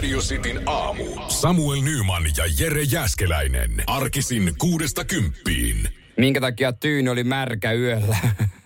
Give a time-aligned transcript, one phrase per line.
[0.00, 1.04] Radio Cityn aamu.
[1.28, 3.70] Samuel Nyman ja Jere Jäskeläinen.
[3.86, 5.88] Arkisin kuudesta kymppiin.
[6.16, 8.16] Minkä takia tyyny oli märkä yöllä?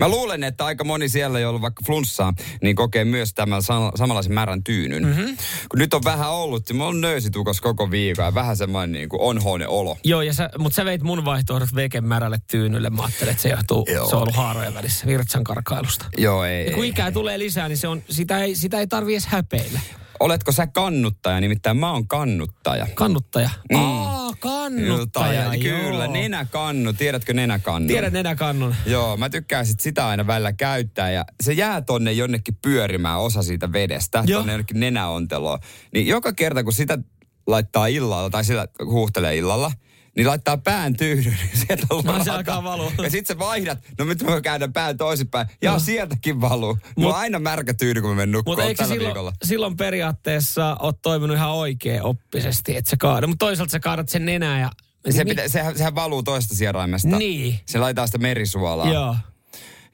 [0.00, 4.34] Mä luulen, että aika moni siellä, jolla vaikka flunssaa, niin kokee myös tämän sam- samanlaisen
[4.34, 5.06] märän tyynyn.
[5.06, 5.36] Mm-hmm.
[5.68, 9.08] Kun nyt on vähän ollut, niin mä oon nöysitukas koko viikon ja vähän semmoinen niin
[9.08, 9.98] kuin onhoinen olo.
[10.04, 12.90] Joo, ja sä, mutta sä veit mun vaihtoehdot veken märälle tyynylle.
[12.90, 14.08] Mä ajattelin, että se johtuu, Joo.
[14.08, 16.04] se on ollut haarojen välissä, virtsan karkailusta.
[16.18, 16.66] Joo, ei.
[16.66, 16.90] Ja kun ei.
[16.90, 19.80] ikää tulee lisää, niin se on, sitä ei, sitä ei tarvi edes häpeillä.
[20.20, 21.40] Oletko sä kannuttaja?
[21.40, 22.86] Nimittäin mä oon kannuttaja.
[22.94, 23.50] Kannuttaja.
[23.70, 23.76] Mm.
[23.76, 26.12] Aa, kannuttaja, Kyllä, joo.
[26.12, 26.92] nenäkannu.
[26.92, 27.88] Tiedätkö nenäkannu?
[27.88, 28.74] Tiedät nenäkannun.
[28.86, 33.42] Joo, mä tykkään sit sitä aina välillä käyttää ja se jää tonne jonnekin pyörimään osa
[33.42, 34.40] siitä vedestä, Joo.
[34.40, 35.58] tonne jonnekin nenäonteloon.
[35.94, 36.98] Niin joka kerta kun sitä
[37.46, 39.72] laittaa illalla tai sillä huuhtelee illalla,
[40.18, 42.92] niin laittaa pään tyynyn, niin sieltä No, se alkaa valua.
[43.02, 45.46] Ja sit sä vaihdat, no nyt mä käydän pään toisinpäin.
[45.62, 45.78] Ja No.
[45.78, 46.78] sieltäkin valuu.
[46.96, 49.32] Mulla on aina märkä tyyny, kun mä menen nukkumaan tällä silloin, viikolla.
[49.44, 53.30] silloin periaatteessa oot toiminut ihan oikein oppisesti, että sä kaadat.
[53.30, 54.70] Mutta toisaalta sä kaadat sen nenää ja...
[55.10, 57.08] Se Mi- pitä, sehän, sehän valuu toista sieraimesta.
[57.18, 57.60] Niin.
[57.66, 58.92] Se laittaa sitä merisuolaa.
[58.92, 59.16] Joo.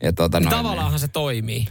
[0.03, 1.67] Ja tota Niin noin, tavallaanhan se toimii.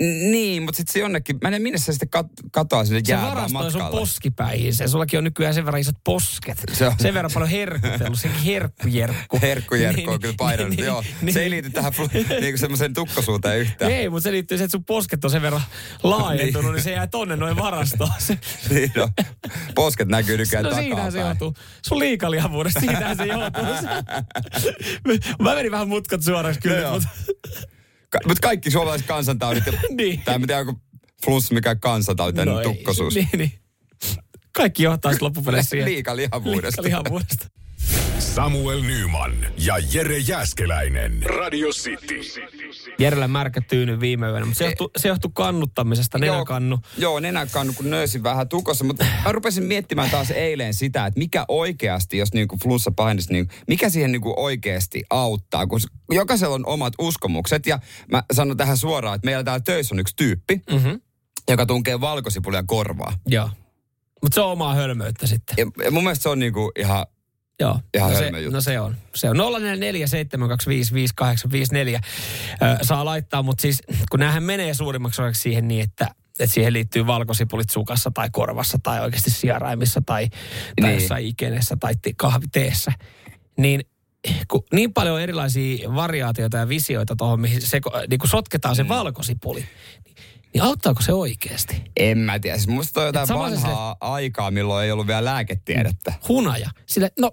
[0.00, 3.12] Niin, niin mutta sitten se jonnekin, mä en minne se sitten kat- katoaa sinne Se
[3.12, 4.00] jäävään varastoi sun matkalle.
[4.00, 4.74] poskipäihin.
[4.74, 6.62] Se sullakin on nykyään sen verran isot posket.
[6.72, 8.18] Se on- Sen verran paljon herkutellut.
[8.18, 9.38] Sekin herkkujerkku.
[9.42, 11.04] Herkkujerkku on Niin, kyllä painanut, niin, joo.
[11.22, 11.34] niin.
[11.34, 11.92] se ei liity tähän
[12.40, 13.90] niinku semmoiseen tukkosuuteen yhtään.
[13.92, 15.62] Ei, mutta se liittyy siihen, että sun posket on sen verran
[16.02, 18.10] laajentunut, niin se jää tonne noin varastoon.
[18.18, 18.38] Se,
[18.70, 19.08] niin no.
[19.74, 21.28] Posket näkyy nykyään no siitähän se päin.
[21.28, 21.54] johtuu.
[21.86, 23.64] Sun liikalihavuudesta, siitähän se johtuu.
[25.42, 26.92] Mä menin vähän mutkat suoraksi kyllä, Joo.
[26.92, 27.08] mutta
[28.22, 29.64] Ka- mutta kaikki suomalaiset kansantaudit,
[29.96, 30.20] Niin.
[30.24, 30.74] tai en mä tiedä, onko
[31.24, 33.14] flunssa mikä kansantauti, no tukkosuus.
[33.14, 33.52] Niin, niin.
[34.52, 35.88] Kaikki johtaa sitten loppupeleissä siihen.
[35.88, 36.82] Liikalihavuudesta.
[36.82, 37.46] Liikalihavuudesta.
[38.18, 41.22] Samuel Nyman ja Jere Jäskeläinen.
[41.22, 42.20] Radio City.
[42.98, 46.78] Järjellä märkä tyyny viime yönä, mutta se johtuu, se johtuu kannuttamisesta, nenäkannu.
[46.98, 48.84] Joo, joo, nenäkannu, kun nöösin vähän tukossa.
[48.84, 53.48] Mutta mä rupesin miettimään taas eilen sitä, että mikä oikeasti, jos niinku flunssa pahenisi, niin
[53.68, 55.66] mikä siihen niinku oikeasti auttaa.
[55.66, 55.80] Kun
[56.10, 57.66] jokaisella on omat uskomukset.
[57.66, 57.78] Ja
[58.12, 61.00] mä sanon tähän suoraan, että meillä täällä töissä on yksi tyyppi, Mm-hmm.
[61.48, 63.12] joka tunkee valkosipulia korvaa.
[63.26, 63.50] Joo.
[64.22, 65.54] Mutta se on omaa hölmöyttä sitten.
[65.58, 67.06] Ja, ja mun mielestä se on niinku ihan...
[67.60, 67.80] Joo.
[67.94, 68.50] Ihan no, se, juttu.
[68.50, 68.96] no se on.
[69.14, 69.40] Se on 0447255854.
[72.62, 76.06] Ö, saa laittaa, mutta siis kun näähän menee suurimmaksi osaksi siihen niin, että
[76.40, 80.38] että siihen liittyy valkosipulit sukassa tai korvassa tai oikeasti sijaraimissa tai, tai
[80.90, 80.94] Niin.
[80.94, 82.92] jossain ikenessä tai kahviteessä.
[83.56, 83.80] Niin
[84.48, 88.88] kun niin paljon erilaisia variaatioita ja visioita tuohon, mihin se, niin kun sotketaan se Mm.
[88.88, 90.14] valkosipuli, niin,
[90.54, 91.82] niin auttaako se oikeasti?
[91.96, 92.56] En mä tiedä.
[92.56, 96.12] Siis musta on jotain se vanhaa aikaa, milloin ei ollut vielä lääketiedettä.
[96.28, 96.70] Hunaja.
[96.86, 97.32] Sille, no,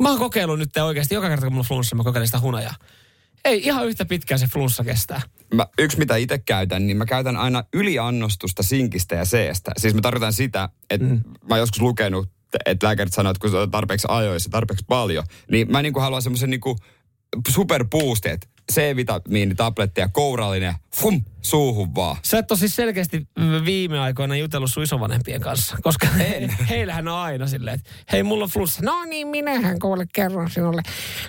[0.00, 2.74] mä oon kokeillut nyt oikeasti, joka kerta kun mulla on flunssa, mä kokeilen sitä hunajaa.
[3.44, 5.20] Ei, ihan yhtä pitkään se flunssa kestää.
[5.54, 9.70] Mä, yksi mitä itse käytän, niin mä käytän aina yliannostusta sinkistä ja seestä.
[9.76, 11.14] Siis mä tarkoitan sitä, että mm.
[11.14, 12.28] mä oon joskus lukenut,
[12.66, 16.22] että lääkärit sanoo, että kun se on tarpeeksi ajoissa, tarpeeksi paljon, niin mä niinku haluan
[16.22, 16.76] semmoisen niinku
[17.48, 22.16] superboostin, että C-vitamiinitabletteja, kourallinen, fum, suuhun vaan.
[22.22, 23.28] Sä et ole siis selkeästi
[23.64, 26.50] viime aikoina jutellut sun isovanhempien kanssa, koska En.
[26.68, 28.82] heillähän on aina silleen, että hei, mulla on flunssa.
[28.82, 30.82] No niin, minähän kuule kerron sinulle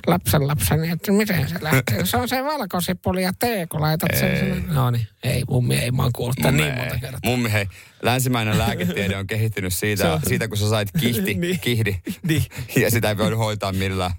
[0.07, 2.05] lapsen lapseni, että miten se lähtee.
[2.05, 4.39] Se on se valkosipuli ja tee, kun laitat sen.
[4.39, 4.73] sinne.
[4.73, 6.99] No niin, ei, mummi ei, mä oon kuullut tämän niin monta Ei.
[6.99, 7.19] kertaa.
[7.25, 7.67] Mummi, hei,
[8.03, 11.59] länsimäinen lääketiede on kehittynyt siitä, on- siitä kun sä sait kihti, Niin.
[11.59, 11.95] kihdi,
[12.27, 12.43] Niin.
[12.75, 14.11] ja sitä ei voi hoitaa millään.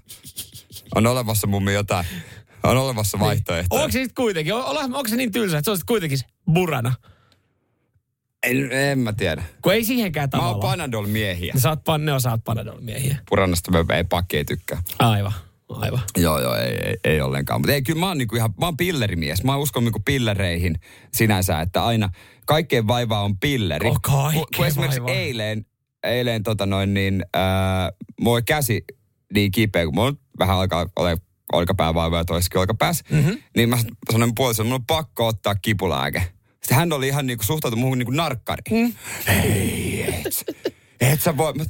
[0.95, 2.05] On olemassa mummi jotain,
[2.63, 3.81] on olemassa vaihtoehtoja.
[3.81, 6.19] Onko se sitten kuitenkin, on, on- onko se niin tylsä, että se on sit kuitenkin
[6.53, 6.93] burana?
[8.43, 9.43] En, en mä tiedä.
[9.61, 10.71] Kun ei siihenkään Mä oon tavalla.
[10.71, 11.53] Panadol-miehiä.
[11.57, 13.17] Sä oot, pan, ne on, sä oot Panadol-miehiä.
[13.29, 14.81] Purannasta mä ei pakki ei tykkää.
[14.99, 15.31] Aivan,
[15.69, 15.99] aivan.
[16.17, 17.61] Joo, joo, ei, ei, ei ollenkaan.
[17.61, 19.43] Mutta ei, kyllä mä oon niinku ihan, mä oon pillerimies.
[19.43, 20.79] Mä uskon niinku pillereihin
[21.13, 22.09] sinänsä, että aina
[22.45, 23.89] kaikkein vaivaa on pilleri.
[23.89, 25.19] Oh, Kun- kun esimerkiksi vaivaa.
[25.21, 25.65] eilen,
[26.03, 27.41] eilen tota noin niin, äh,
[28.21, 28.83] mulla oli käsi
[29.33, 31.17] niin kipeä, kun mulla vähän alkaa ole
[31.51, 33.03] olkapäävaivaa ja toiskin olkapäässä.
[33.09, 33.37] Mm-hmm.
[33.55, 33.77] Niin mä
[34.11, 36.23] sanoin puolesta, mulla on pakko ottaa kipulääke.
[36.61, 38.85] Sitten hän oli ihan niinku suhtautunut muuhun niinku narkkariin.
[38.85, 38.93] Mm.
[39.27, 40.45] Hei, et,
[40.99, 41.63] et sä voi, mä,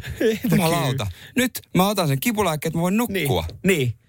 [0.52, 1.08] jumalauta.
[1.36, 3.46] Nyt mä otan sen kipulääkkeen, että mä voin nukkua.
[3.64, 3.78] Niin.
[3.78, 4.01] niin.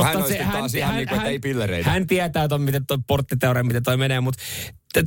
[0.00, 1.90] Hän olisi taas ihan niin kuin, että ei pillereitä.
[1.90, 4.42] Hän tietää ton, miten toi porttiteoria, miten toi menee, mutta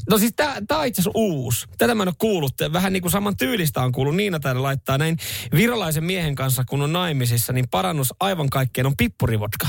[0.09, 1.67] No siis tää on itse asiassa uusi.
[1.77, 2.53] Tätä mä en ole kuullut.
[2.73, 4.15] Vähän niin kuin saman tyylistä on kuullut.
[4.15, 5.17] Niina täällä laittaa näin
[5.55, 9.67] virolaisen miehen kanssa, kun on naimisissa, niin parannus aivan kaikkeen on pippurivodka.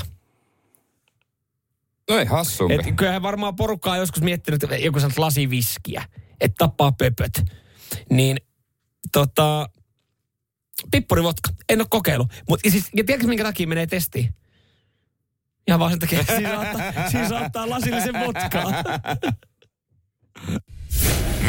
[2.10, 2.74] No ei hassumpi.
[2.74, 6.04] Et kyllähän varmaan porukkaa on joskus miettinyt että joku sellaista lasiviskiä,
[6.40, 7.44] että tappaa pöpöt.
[8.10, 8.36] Niin
[9.12, 9.68] tota,
[10.90, 12.28] pippurivodka, en ole kokeillut.
[12.48, 14.34] Mutta siis, ja tiedätkö minkä takia menee testiin?
[15.66, 18.72] Ihan vaan sen takia, että siinä saattaa, siinä saattaa lasillisen vodkaa.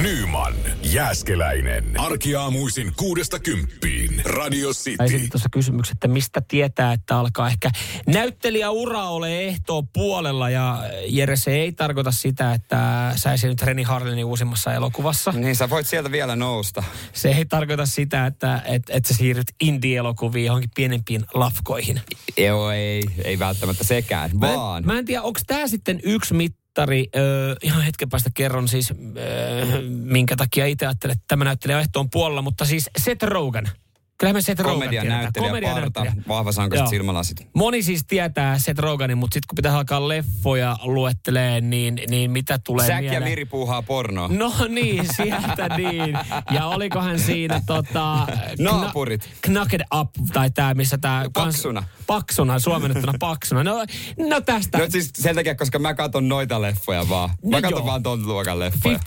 [0.02, 0.54] Nyman,
[0.84, 2.00] Jääskeläinen.
[2.00, 4.22] Arkiaamuisin kuudesta kymppiin.
[4.26, 5.04] Radio City.
[5.04, 7.70] Esitin tuossa kysymyksen, että mistä tietää, että alkaa ehkä
[8.08, 10.50] näyttelijäura ole ehtoa puolella.
[10.50, 15.32] Ja Jere, se ei tarkoita sitä, että sä nyt Reni Harlinin uusimmassa elokuvassa.
[15.32, 16.84] Niin sä voit sieltä vielä nousta.
[17.14, 22.02] Se ei tarkoita sitä, että et, et sä siirryt indie-elokuviin johonkin pienempiin lafkoihin.
[22.38, 24.78] Joo, ei, ei välttämättä sekään, Mä vaan...
[24.78, 26.34] en, mä en tiedä, onko tämä sitten yksi
[26.78, 31.80] mittari, öö, ihan hetken päästä kerron siis, öö, minkä takia itse ajattelen, että tämä näyttelijä
[31.80, 33.70] ehtoon puolella, mutta siis Seth Rogen.
[34.20, 36.24] Kyllähän me Seth Rogen Komedian näyttelijä, Komedian parta, näyttelijä.
[36.28, 36.90] vahvasankoiset Joo.
[36.90, 37.48] silmälasit.
[37.54, 42.60] Moni siis tietää Seth Rogenin, mutta sitten kun pitää alkaa leffoja luettelee, niin, niin mitä
[42.60, 43.24] tulee Säk ja mieleen?
[43.32, 44.28] Miri puuhaa pornoa.
[44.28, 46.18] No niin, sieltä niin.
[46.52, 48.28] Ja olikohan siinä tota...
[48.60, 49.24] Naapurit.
[49.26, 51.26] Kna- Knucked Up, tai tämä, missä tämä...
[51.34, 51.84] Paksuna.
[52.08, 53.64] Paksuna, suomennettuna paksuna.
[53.64, 53.76] No,
[54.30, 57.30] no tästä No siis sen takia, koska mä katson noita leffoja vaan.
[57.30, 57.86] Mä No katson joo.
[57.86, 59.00] vaan ton luokan leffoja.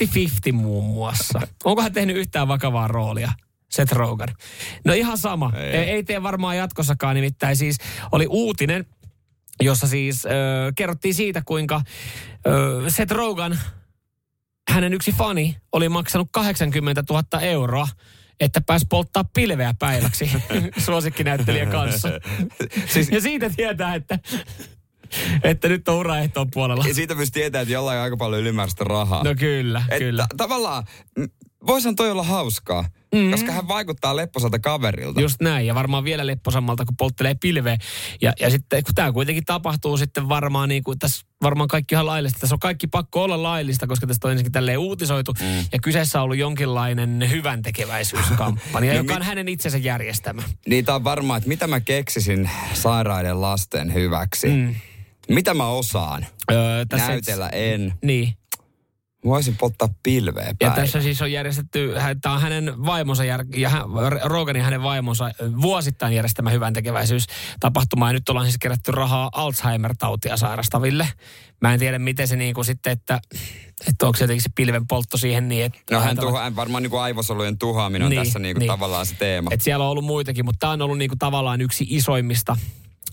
[0.50, 1.40] 50-50 muun muassa.
[1.64, 3.32] Onko hän tehnyt yhtään vakavaa roolia?
[3.70, 4.28] Seth Rogen.
[4.84, 5.52] No ihan sama.
[5.56, 7.76] Ei, ei tee varmaan jatkossakaan, nimittäin siis
[8.12, 8.86] oli uutinen,
[9.62, 10.28] jossa siis ö,
[10.76, 11.82] kerrottiin siitä, kuinka
[12.46, 13.58] ö, Seth Rogen,
[14.70, 17.88] hänen yksi fani, oli maksanut 80 000 euroa,
[18.40, 20.30] että pääsi polttaa pilveä päiväksi
[20.84, 22.08] suosikkinäyttelijän kanssa.
[22.92, 24.18] Siis- ja siitä tietää, että,
[25.44, 26.84] että nyt on uraehtoon puolella.
[26.88, 29.24] Ja siitä myös tietää, että jollain on aika paljon ylimääräistä rahaa.
[29.24, 30.26] No kyllä, Et kyllä.
[30.28, 30.84] ta- tavallaan,
[31.66, 32.82] voisihan toi olla hauskaa,
[33.14, 33.30] mm-hmm.
[33.30, 35.20] koska hän vaikuttaa lepposalta kaverilta.
[35.20, 37.76] Just näin, ja varmaan vielä lepposammalta, kun polttelee pilveä.
[38.20, 42.06] Ja, ja sitten, kun tämä kuitenkin tapahtuu sitten varmaan niin kuin, tässä varmaan kaikki ihan
[42.06, 42.40] laillista.
[42.40, 45.32] Tässä on kaikki pakko olla laillista, koska tästä on ensinnäkin tälleen uutisoitu.
[45.40, 45.64] Mm.
[45.72, 50.42] Ja kyseessä on ollut jonkinlainen hyvän tekeväisyyskampanja, No joka mit- on hänen itsensä järjestämä.
[50.66, 54.46] Niitä on varmaan, että mitä mä keksisin sairaiden lasten hyväksi.
[54.46, 54.74] Mm.
[55.28, 56.26] Mitä mä osaan?
[56.52, 57.94] Öö, tässä Näytellä en.
[58.02, 58.34] Niin.
[59.24, 60.74] Voisin polttaa pilveä Ja päivä.
[60.74, 63.82] tässä siis on järjestetty, tämä on hänen vaimonsa, ja hän,
[64.24, 65.30] Rogan ja hänen vaimonsa
[65.62, 68.08] vuosittain järjestämä hyvän tekeväisyystapahtuma.
[68.08, 71.08] Ja nyt ollaan siis kerätty rahaa Alzheimer-tautia sairastaville.
[71.60, 73.20] Mä en tiedä, miten se niin kuin sitten, että,
[73.88, 75.78] että onko se jotenkin se pilven poltto siihen niin, että...
[75.90, 78.68] No hän, tuho, hän varmaan niin kuin aivosolujen tuhoaminen on Niin, tässä niin kuin niin.
[78.70, 79.50] tavallaan se teema.
[79.52, 82.56] että siellä on ollut muitakin, mutta tämä on ollut niinku tavallaan yksi isoimmista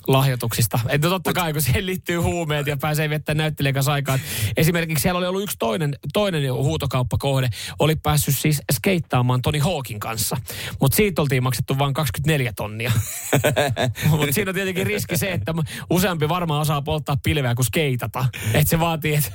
[0.08, 0.80] lahjoituksista.
[0.90, 4.20] Että totta kai, kun siihen liittyy huumeet ja pääsee viettämään näyttelijän kanssa aikaa.
[4.58, 7.50] Esimerkiksi siellä oli ollut yksi toinen, toinen huutokauppakohde,
[7.80, 10.38] oli päässyt siis skeittaamaan Tony Hawkin kanssa.
[10.82, 12.92] Mutta siitä oltiin maksettu vain 24 tonnia.
[14.10, 15.54] Mutta siinä on tietenkin riski se, että
[15.90, 18.26] useampi varmaan osaa polttaa pilveä kuin skeitata.
[18.54, 19.32] Että se vaatii, että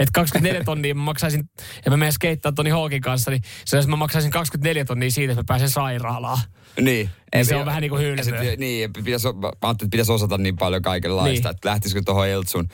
[0.00, 1.50] että 24 tonnia mä maksaisin,
[1.84, 5.32] ja mä menen skeittaa Toni Hawkin kanssa, niin se jos mä maksaisin 24 tonnia siitä,
[5.32, 6.38] että mä pääsen sairaalaan.
[6.80, 7.10] Niin.
[7.34, 8.56] Niin se on vähän niin kuin hyllyä.
[8.56, 11.56] Niin, pitäisi, mä ajattelin, että pitäisi osata niin paljon kaikenlaista, Niin.
[11.56, 12.68] että lähtisikö tuohon Eltsun,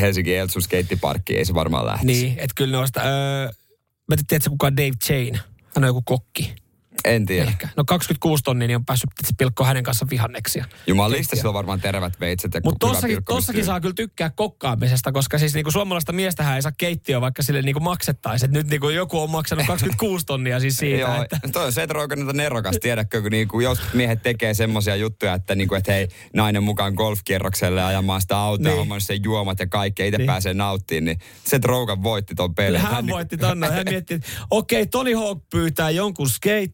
[0.00, 2.24] Helsingin Eltsun skeittiparkkiin, ei se varmaan lähtisi.
[2.24, 3.46] Niin, että kyllä noista, öö,
[4.08, 5.34] mä en tiedä, kuka Dave Chain.
[5.74, 6.54] Hän on joku kokki.
[7.04, 7.50] En tiedä.
[7.50, 7.68] Ehkä.
[7.76, 10.64] No 26 tonnia, niin on päässyt se pilkko hänen kanssa vihanneksia.
[10.86, 15.38] Jumalista sillä on varmaan tervät veitset ja Mutta tossakin, tossakin saa kyllä tykkää kokkaamisesta, koska
[15.38, 18.50] siis niinku suomalaista miestähän ei saa keittiöä, vaikka sille niinku maksettaisiin.
[18.50, 21.40] Et nyt niinku joku on maksanut 26 tonnia siis siitä, Joo, että...
[21.52, 25.74] toi on Seth Rogenilta nerokas, tiedätkö, kun niinku, jos miehet tekee semmoisia juttuja, että, niinku,
[25.74, 29.00] että hei, nainen mukaan golfkierrokselle ajamaan sitä autoa, Niin.
[29.00, 30.26] sen juomat ja kaikki, itse Niin.
[30.26, 32.80] pääsee nauttimaan, niin Seth Rogen voitti ton pelin.
[32.80, 33.68] Kyllä hän voitti tonne.
[33.68, 36.28] Hän mietti, että okei, Tony Hawk pyytää jonkun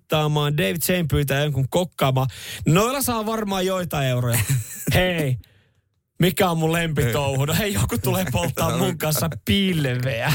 [0.08, 2.28] skeittaamaan, David Chain pyytää jonkun kokkaamaan.
[2.66, 4.38] Noilla saa varmaan joitain euroja.
[4.94, 5.36] Hei,
[6.20, 7.44] mikä on mun lempitouhu?
[7.44, 10.32] No hei, joku tulee polttaa mun kanssa pilveä.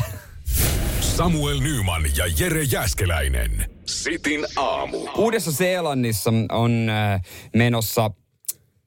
[1.02, 3.70] Samuel Nyman ja Jere Jäskeläinen.
[3.86, 5.08] Sitin aamu.
[5.18, 7.22] Uudessa-Seelannissa on äh,
[7.56, 8.12] menossa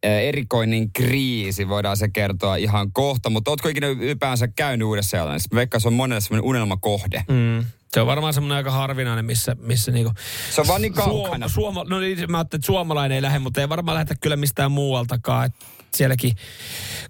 [0.09, 5.49] erikoinen kriisi, voidaan se kertoa ihan kohta, mutta ootko ikinä ylipäänsä käynyt Uudessa-Seelannissa?
[5.55, 7.25] Veikkaan se on monelle semmoinen unelmakohde.
[7.29, 7.65] Mm.
[7.93, 10.13] Se on varmaan semmoinen aika harvinainen, missä, missä niinku...
[10.51, 11.49] Se on vaan niin kaukana.
[11.49, 14.73] Suoma, no niin, mä ajattelin, että suomalainen ei lähde, mutta ei varmaan lähetä kyllä mistään
[14.73, 15.47] muualtakaan.
[15.47, 15.53] Et
[15.95, 16.33] sielläkin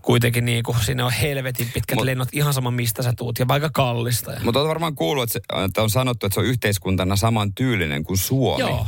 [0.02, 3.70] kuitenkin niinku, sinne on helvetin pitkät Mut- lennot, ihan sama mistä sä tuut, ja vaikka
[3.70, 4.32] kallista.
[4.32, 4.40] Ja.
[4.44, 8.04] Mutta olet varmaan kuullut, että, se, että on sanottu, että se on yhteiskuntana saman tyylinen
[8.04, 8.60] kuin Suomi.
[8.60, 8.86] Joo.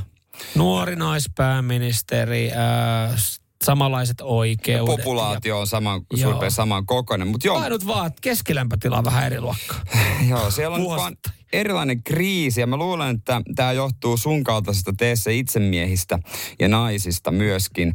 [0.55, 3.17] Nuori naispääministeri, äh,
[3.65, 4.97] samanlaiset oikeudet.
[4.97, 7.29] Populaatio on saman, suurin saman kokoinen.
[7.29, 9.81] Mutta joo, Ainut vaan, että keskilämpötila on vähän eri luokkaa.
[10.31, 11.17] joo, siellä on vaan
[11.53, 12.61] erilainen kriisi.
[12.61, 16.19] Ja mä luulen, että tämä johtuu sun kaltaisesta teessä itsemiehistä
[16.59, 17.95] ja naisista myöskin,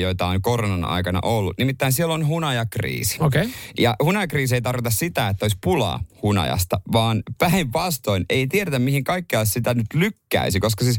[0.00, 1.58] joita on koronan aikana ollut.
[1.58, 3.16] Nimittäin siellä on hunajakriisi.
[3.20, 3.42] Okei.
[3.42, 3.52] Okay.
[3.78, 9.44] Ja hunajakriisi ei tarkoita sitä, että olisi pulaa hunajasta, vaan päinvastoin ei tiedetä, mihin kaikkea
[9.44, 10.98] sitä nyt lykkäisi, koska siis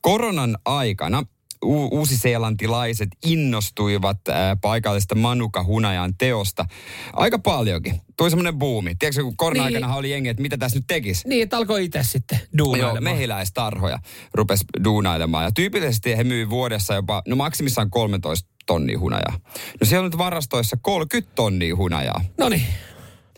[0.00, 1.22] koronan aikana
[1.64, 6.64] u- uusiseelantilaiset innostuivat ää, paikallisesta manuka-hunajan teosta
[7.12, 8.00] aika paljonkin.
[8.16, 8.94] Tuli semmoinen buumi.
[8.98, 9.96] Tiedätkö, kun korona-aikana Niin.
[9.96, 11.28] oli jengi, että mitä tässä nyt tekisi?
[11.28, 13.02] Niin, että alkoi itse sitten Joo, duunailemaan.
[13.02, 13.98] mehiläistarhoja
[14.34, 15.44] rupes duunailemaan.
[15.44, 19.38] Ja tyypillisesti he myy vuodessa jopa, no maksimissaan 13 tonnia hunajaa.
[19.80, 22.24] No siellä on nyt varastoissa 30 tonnia hunajaa.
[22.38, 22.62] No niin.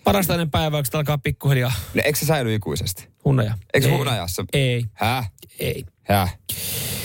[0.05, 3.09] Parasta ennen päivää, kun alkaa pikkuhiljaa No, eikö se säily ikuisesti?
[3.25, 3.55] hunaja.
[3.75, 3.97] Eikö Ei.
[3.97, 4.45] hunajassa?
[4.53, 5.31] Ei, Häh?
[5.59, 5.85] ei.
[6.11, 6.39] Häh?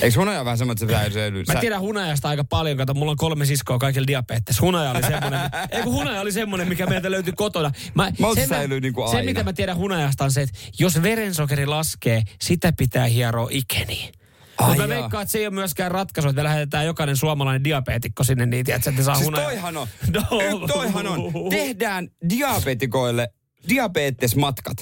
[0.01, 1.43] Eikö hunaja vähän semmoinen, että se säilyy?
[1.47, 4.61] Mä Sä- tiedän hunajasta aika paljon, kato, mulla on kolme siskoa kaikilla diabetes.
[4.61, 5.39] Hunaja oli semmoinen,
[5.71, 7.71] ei kun hunaja oli semmoinen, mikä meiltä löytyi kotona.
[7.93, 9.25] Mä, Maltti sen mä- niin kuin Se, aina.
[9.25, 14.13] mitä mä tiedän hunajasta on se, että jos verensokeri laskee, sitä pitää hieroa ikeniin.
[14.57, 17.63] Ai Mutta mä veikkaan, että se ei ole myöskään ratkaisu, että me lähetetään jokainen suomalainen
[17.63, 19.87] diabeetikko sinne niin, tiedätkö, että ne saa Siis toihan on.
[20.13, 20.67] No.
[20.67, 21.19] Toihan on.
[21.49, 23.29] Tehdään diabetikoille
[23.69, 24.77] diabetesmatkat.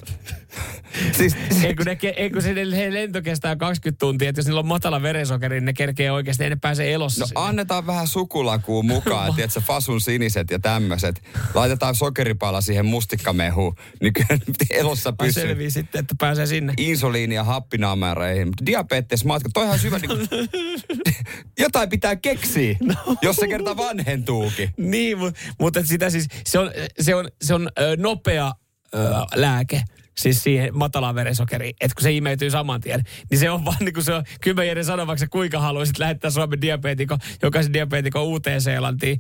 [1.18, 4.46] siis, Ei kun, ne, ke- ei kun se he lento kestää 20 tuntia, että jos
[4.46, 7.42] niillä on matala verensokeri, niin ne kerkee oikeasti, ei ne pääse elossa No sinne.
[7.42, 11.22] annetaan vähän sukulakua mukaan, tiedätkö, fasun siniset ja tämmöiset.
[11.54, 15.44] Laitetaan sokeripala siihen mustikkamehuun, niin kyllä elossa pysyy.
[15.44, 16.74] selvii sitten, että pääsee sinne.
[16.78, 18.48] Insuliini ja happinaamereihin.
[18.48, 20.28] Mutta diabetesmatka, toihan on syvä niin kuin,
[21.60, 22.96] Jotain pitää keksiä, no.
[23.22, 24.70] jos se kerta vanhentuukin.
[24.78, 28.52] Niin, mutta, mutta sitä siis, se on, se on, se on ö, nopea
[28.96, 29.00] ö,
[29.36, 29.84] lääke.
[30.18, 33.94] Siis siihen matalaan verensokeriin, että kun se imeytyy saman tien, niin se on vaan niin
[33.94, 34.24] kuin se on,
[34.66, 39.20] Jere sanon, vaikka kuinka haluaisit lähettää Suomen diabeetikon, jokaisen diabeetikon Uuteen-Seelantiin,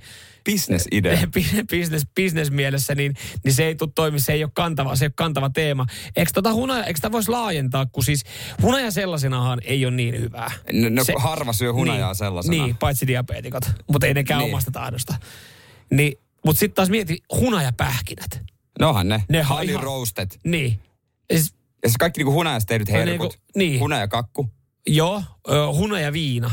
[0.52, 1.18] Business-idea.
[1.72, 5.08] business, business mielessä, niin, niin se ei tule toimi, se ei ole kantava, se ei
[5.08, 5.86] ole kantava teema.
[6.16, 8.24] Eikö tota hunaja, eikö sitä voisi laajentaa, kun siis
[8.62, 10.52] hunaja sellaisenahan ei ole niin hyvää.
[10.74, 12.64] No, no harva syö hunajaa niin, sellaisena.
[12.64, 14.54] Niin, paitsi diabeetikot, mutta ei nekään niin.
[14.54, 15.16] omasta tahdosta.
[15.90, 16.14] Niin,
[16.46, 18.53] mutta sitten taas mieti hunajapähkinät.
[18.80, 19.24] Nohan ne.
[19.30, 20.32] Ne Honey ihan- roasted.
[20.44, 20.80] Niin.
[21.32, 21.54] Ja Siis,
[21.84, 23.20] Ja se kaikki niinku hunajasta tehdyt No herkut.
[23.32, 23.80] niinku- niin.
[23.80, 24.50] Hunajakakku.
[24.88, 26.52] joo, ö, hunajaviina.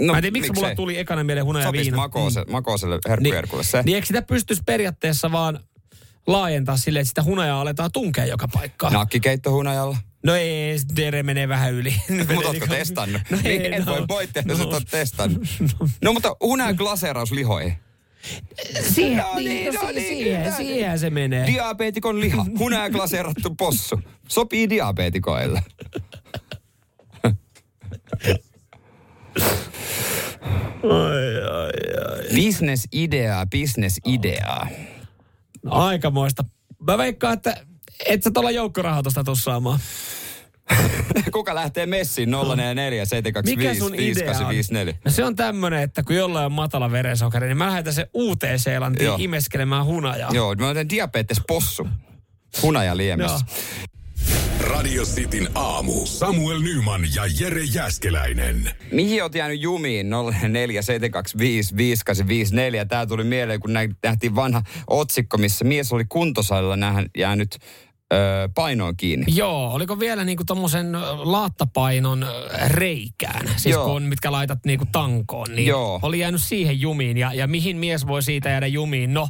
[0.00, 0.64] No, Mä en tiedä, miksi miksei?
[0.64, 1.84] mulla tuli ekana mieleen hunajaviina.
[1.84, 3.82] Sopisi makoose, makooselle herkkujerkulle se.
[3.82, 5.60] Niin eikö sitä pystyisi periaatteessa vaan
[6.26, 8.92] laajentaa silleen, että sitä hunajaa aletaan tunkea joka paikkaan?
[8.92, 9.96] Nakkikeitto hunajalla.
[10.24, 11.94] No ei, Dere menee vähän yli.
[12.34, 13.22] Mutta ootko testannut?
[13.30, 13.92] No niin, ei, et no.
[13.92, 15.42] voi voi tehdä, jos et ole testannut.
[16.02, 17.74] No mutta hunajan glaseraus lihoihin.
[18.94, 20.56] Siihen, No niin, niin, no no, niin, siihen, kyllä.
[20.56, 21.46] siihen se menee.
[21.46, 24.00] Diabeetikon liha, hunajan glaseerattu possu.
[24.28, 25.62] Sopii diabeetikoille.
[32.36, 34.66] Business-ideaa, business-ideaa.
[35.70, 36.44] Aikamoista.
[36.86, 37.56] Mä veikkaan, että
[38.06, 39.78] et sä tuolla joukkorahoitusta tuu saamaan.
[41.32, 43.04] Kuka lähtee messiin 044
[43.44, 43.98] Mikä sun idea on?
[43.98, 44.94] 5854?
[45.04, 48.58] No se on tämmönen, että kun jollain on matala verensokeri, niin mä lähetän se uuteen
[48.58, 49.16] Seelantiin Joo.
[49.20, 50.30] imeskelemään hunajaa.
[50.34, 51.88] Joo, mä otan diabetes possu.
[52.62, 53.46] Hunaja liemessä.
[54.60, 56.06] Radio Cityn aamu.
[56.06, 58.70] Samuel Nyman ja Jere Jäskeläinen.
[58.92, 60.14] Mihin oot jäänyt jumiin 04725584?
[62.88, 66.76] Tää tuli mieleen, kun nä- nähtiin vanha otsikko, missä mies oli kuntosalilla
[67.18, 67.58] jäänyt
[68.12, 69.26] öö, painoon kiinni.
[69.28, 72.26] Joo, oliko vielä niinku tommosen laattapainon
[72.66, 73.86] reikään, siis Joo.
[73.86, 75.98] kun mitkä laitat niinku tankoon, niin Joo.
[76.02, 77.16] oli jäänyt siihen jumiin.
[77.16, 79.14] Ja, ja mihin mies voi siitä jäädä jumiin?
[79.14, 79.28] No,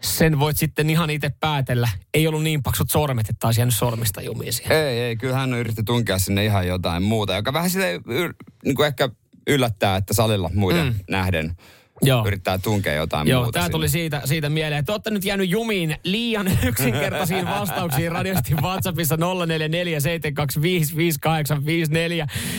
[0.00, 1.88] sen voit sitten ihan itse päätellä.
[2.14, 4.76] Ei ollut niin paksut sormet, että olisi jäänyt sormista jumiin siihen.
[4.76, 8.00] Ei, ei, kyllä hän yritti tunkea sinne ihan jotain muuta, joka vähän sille
[8.64, 9.08] niin kuin ehkä
[9.46, 10.94] yllättää, että salilla muiden mm.
[11.10, 11.56] nähden
[12.02, 12.26] Joo.
[12.26, 13.58] yrittää tunkea jotain Joo, muuta.
[13.58, 19.16] tämä tuli siitä, siitä mieleen, että olette nyt jäänyt jumiin liian yksinkertaisiin vastauksiin radiosti WhatsAppissa
[19.16, 19.20] 0447255854.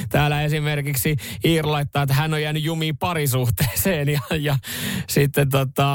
[0.10, 1.16] Täällä esimerkiksi
[1.46, 4.58] Iir laittaa, että hän on jäänyt jumiin parisuhteeseen ja, ja
[5.08, 5.90] sitten tota,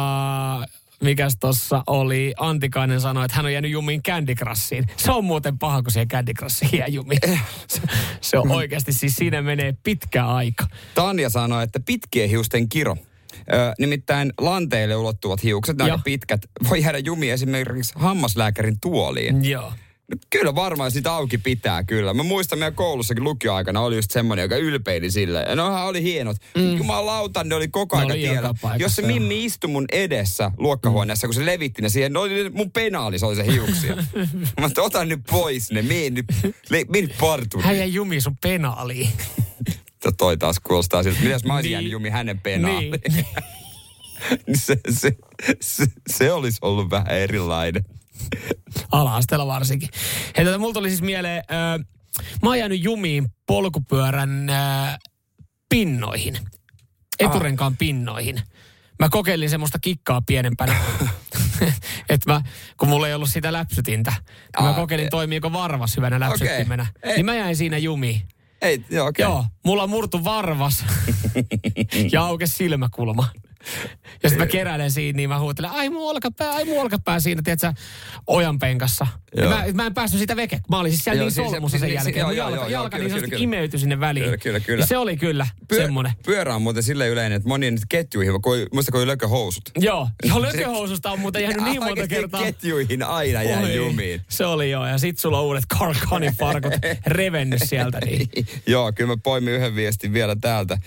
[1.03, 4.87] mikäs tossa oli, Antikainen sanoi, että hän on jäänyt jumiin Candy Crushiin.
[4.97, 7.21] Se on muuten paha, kun siihen Candy Crushiin jää jumiin.
[7.69, 7.81] Se,
[8.21, 10.67] se on oikeasti, siis siinä menee pitkä aika.
[10.95, 12.97] Tanja sanoi, että pitkien hiusten kiro.
[13.35, 19.45] Ö, nimittäin lanteille ulottuvat hiukset, aika pitkät, voi jäädä jumiin esimerkiksi hammaslääkärin tuoliin.
[19.45, 19.73] Joo.
[20.31, 22.15] Kyllä varmaan sitä auki pitää kyllä.
[22.15, 25.45] Mä muistan meidän koulussakin lukioaikana oli just semmoinen, joka ylpeili sille.
[25.49, 26.37] Ja nohan oli hienot.
[26.57, 26.77] Mm.
[26.77, 28.55] Jumalauta, ne oli koko ajan tiellä.
[28.79, 29.03] Jos se.
[29.03, 33.37] Mimmi istui mun edessä luokkahuoneessa, kun se levitti ne siihen, oli mun penaali, se oli
[33.37, 33.97] se hiuksia.
[34.61, 36.27] Mä että ota nyt pois ne, mene nyt,
[36.71, 37.67] mene nyt parturiin.
[37.67, 39.09] Hän jäi jumiin sun penaaliin.
[40.11, 41.91] No toi taas kuulostaa siltä, mitäs mä olisin Niin.
[41.91, 42.77] jumi hänen penaan.
[42.79, 42.93] Niin.
[44.55, 45.17] Se, se,
[45.61, 47.85] se, se, olisi ollut vähän erilainen.
[48.93, 49.89] Ala-asteella varsinkin.
[50.37, 51.87] Hei, tätä mulla tuli siis mieleen, äh,
[52.43, 54.99] mä oon jäänyt jumiin polkupyörän äh,
[55.69, 56.39] pinnoihin.
[57.19, 58.43] Eturenkaan pinnoihin.
[58.99, 60.75] Mä kokeilin semmoista kikkaa pienempänä.
[62.09, 62.43] että mä,
[62.77, 66.87] kun mulla ei ollut sitä läpsytintä, niin mä Aa, kokeilin e- toimiiko varvas hyvänä läpsyttimenä.
[67.03, 67.17] Ei.
[67.17, 68.23] Niin mä jäin siinä jumiin.
[68.63, 69.23] Ei, joo, okei.
[69.23, 70.85] Joo, mulla murtu varvas
[72.13, 73.27] ja aukesi silmäkulma.
[74.23, 77.43] Ja sitten mä keräilen siinä, niin mä huutelen, ai mun olkapää, ai mun olkapää siinä,
[77.45, 77.73] tiedätkö,
[78.27, 79.07] ojan penkassa.
[79.37, 79.51] Joo.
[79.51, 80.61] mä, mä, en päässyt siitä veke.
[80.71, 82.21] Mä olin siis siellä Joo, niin siis se- solmussa sen siis- jälkeen.
[82.21, 84.25] joo, joo, jalka, joo, joo, jalka kyllä, niin sanotusti imeytyi sinne väliin.
[84.25, 84.83] Kyllä, kyllä, kyllä.
[84.83, 86.13] Ja se oli kyllä semmoinen.
[86.27, 89.63] Pyörä on muuten sille yleinen, että moni nyt ketjuihin, kun, muista kun lököhousut.
[89.79, 92.43] Joo, ja lököhoususta on muuten jäänyt niin monta kertaa.
[92.43, 94.21] ketjuihin aina jää Oi, jumiin.
[94.29, 96.73] Se oli joo, ja sit sulla on uudet Karkanin farkut
[97.07, 97.99] revennyt sieltä.
[98.05, 98.29] Niin.
[98.67, 100.79] Joo, kyllä mä poimin yhden viestin vielä täältä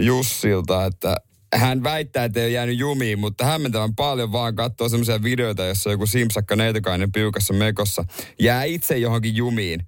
[0.00, 1.16] Jussilta, että
[1.54, 5.90] hän väittää, että ei ole jäänyt jumiin, mutta hämmentävän paljon vaan katsoo semmoisia videoita, jossa
[5.90, 8.04] joku simpsakka neitokainen piukassa mekossa
[8.40, 9.86] jää itse johonkin jumiin,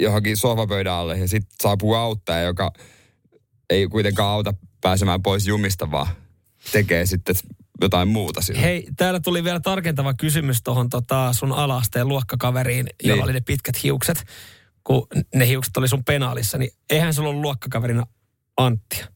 [0.00, 2.72] johonkin sohvapöydän alle ja sitten saapuu auttaja, joka
[3.70, 6.06] ei kuitenkaan auta pääsemään pois jumista, vaan
[6.72, 7.34] tekee sitten
[7.80, 8.60] jotain muuta sillä.
[8.60, 13.24] Hei, täällä tuli vielä tarkentava kysymys tuohon tota sun alaasteen luokkakaveriin, jolla Niin.
[13.24, 14.24] oli ne pitkät hiukset.
[14.84, 18.06] Kun ne hiukset oli sun penaalissa, niin eihän sulla ollut luokkakaverina
[18.56, 19.06] Anttia.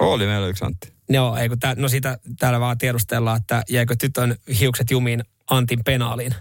[0.00, 0.92] Oli meillä yksi Antti.
[1.08, 5.84] Joo, ei kun tää, no sitä täällä vaan tiedustellaan, että jäikö tytön hiukset jumiin Antin
[5.84, 6.34] penaaliin.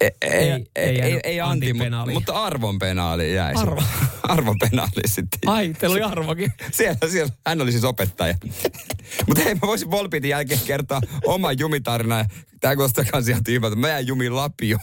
[0.00, 2.14] Ei, ei, Ei- ei, ei ei, jäänyt ei Antin Antti, mutta, penaaliin.
[2.16, 3.54] mutta arvon penaali jäi.
[3.56, 3.82] Arvo.
[4.22, 5.40] arvon penaali sitten.
[5.46, 6.52] Ai, teillä oli arvokin.
[6.72, 8.34] Siellä, siellä, hän oli siis opettaja.
[9.26, 12.26] Mutta hei, mä voisin Volpitin jälkeen kertoa oman jumitarinan.
[12.60, 13.76] Tää kuulostaa kans ihan tyhmältä.
[13.76, 14.78] Mä jäin jumiin Lapio.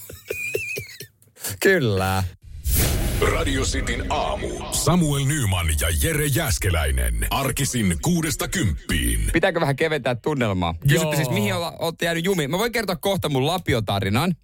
[1.59, 2.23] Kyllä.
[3.21, 4.47] Radio Cityn aamu.
[4.71, 7.27] Samuel Nyman ja Jere Jäskeläinen.
[7.29, 9.29] Arkisin kuudesta kymppiin.
[9.33, 10.75] Pitääkö vähän keventää tunnelmaa?
[10.87, 12.51] Kysytte siis, mihin olla, olette jäänyt jumiin.
[12.51, 14.35] Mä voin kertoa kohta mun Lapio-tarinan,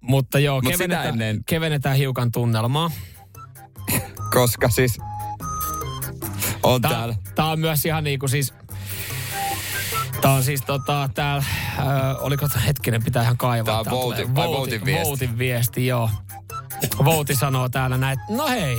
[0.00, 2.90] Mutta joo, Mut kevennetään, ennen- kevennetään hiukan tunnelmaa.
[4.32, 4.98] koska siis
[6.62, 7.14] on Tää, täällä.
[7.34, 8.54] tää on myös ihan niinku siis...
[10.20, 11.44] Tää on siis tota täällä,
[11.78, 11.86] äh,
[12.20, 13.64] oliko hetkinen, pitää ihan kaivaa.
[13.64, 15.04] Tää on Täältä Vouti- tulee vai Voutin viesti?
[15.08, 16.10] Voutin viesti, joo.
[17.04, 18.78] Vouti sanoo täällä näin, että no hei,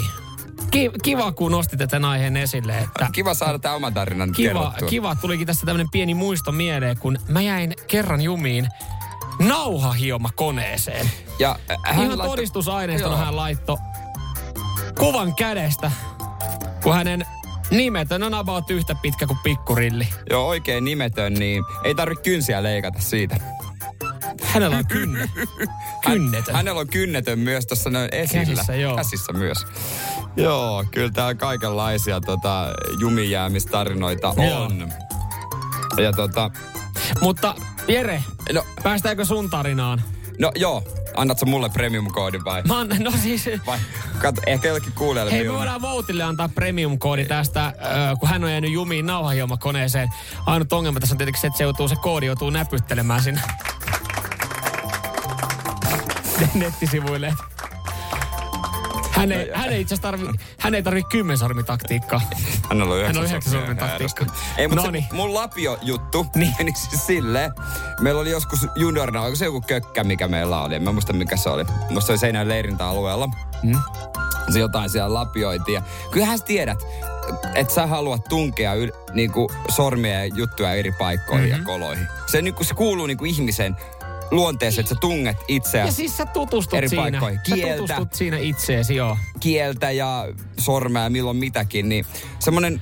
[0.71, 4.87] ki, kiva kun nostit tämän aiheen esille, että Kiva saada tää oman tarinan kiva, kerrottua.
[4.87, 8.67] kiva, tulikin tästä tämmönen pieni muisto mieleen, kun mä jäin kerran jumiin
[9.39, 11.09] nauhahioma koneeseen.
[11.39, 13.25] Ja äh, hän Ihan todistusaineistona Joo.
[13.25, 13.77] hän laittoi
[14.99, 15.91] kuvan kädestä,
[16.83, 17.25] kun hänen
[17.71, 20.07] nimet on about yhtä pitkä kuin pikkurilli.
[20.29, 23.35] Joo, oikein nimetön, niin ei tarvi kynsiä leikata siitä.
[24.41, 25.29] Hänellä on kynne.
[26.05, 26.55] Kynnetön.
[26.55, 28.45] Hänellä on kynnetön myös tuossa noin esillä.
[28.45, 28.95] Käsissä, joo.
[28.95, 29.57] Käsissä myös.
[30.37, 32.67] Joo, kyllä täällä kaikenlaisia tota,
[32.99, 34.63] jumijäämistarinoita Joo.
[34.63, 34.89] on.
[36.03, 36.51] Ja tota,
[37.21, 37.55] Mutta
[37.87, 40.01] Jere, no, päästäänkö sun tarinaan?
[40.39, 40.83] no joo,
[41.15, 42.61] annat sä mulle premium-koodin vai?
[42.63, 43.49] Mä annan, no siis...
[43.65, 43.79] vai
[44.21, 47.73] kat, ehkä jollekin kuulijalle Hei, me voidaan Voutille antaa premium-koodi tästä, äh,
[48.19, 50.09] kun hän on jäänyt jumiin nauhahiomakoneeseen.
[50.45, 53.41] Ainut ongelma tässä on tietenkin se, että se, joutuu, se koodi joutuu näpyttelemään sinne
[56.53, 57.33] nettisivuille.
[59.11, 60.25] Hän ei, hän ei itse tarvi,
[60.59, 62.21] hän ei tarvi kymmensormitaktiikkaa.
[62.69, 64.25] Hän on yhdeksän yhdeksän sormea taktiikka.
[64.57, 65.05] Ei, mutta Noniin.
[65.09, 66.39] se, mun lapio-juttu Niin.
[66.39, 66.55] niin.
[66.59, 67.51] meni siis silleen.
[68.01, 70.75] Meillä oli joskus juniorina, oliko se joku kökkä, mikä meillä oli?
[70.75, 71.65] En mä muista, mikä se oli.
[71.89, 73.29] Musta se oli Seinäjoen leirintäalueella.
[73.63, 73.79] Mm.
[74.53, 75.75] Se jotain siellä lapioitiin.
[75.75, 76.79] Ja kyllähän sä tiedät,
[77.55, 81.61] että sä haluat tunkea yl, niinku sormia ja juttuja eri paikkoihin mm-hmm.
[81.61, 82.07] ja koloihin.
[82.25, 83.77] Se, niinku, se kuuluu niinku ihmisen
[84.31, 87.01] luonteeseen, että sä tunget Ja itseäsi siis sä tutustut Eri siinä.
[87.03, 87.39] paikkoihin.
[87.49, 87.77] Sä Kieltä.
[87.77, 89.17] tutustut siinä itseesi, joo.
[89.39, 90.27] kieltä ja
[90.59, 92.05] sormea milloin mitäkin, niin
[92.39, 92.81] semmoinen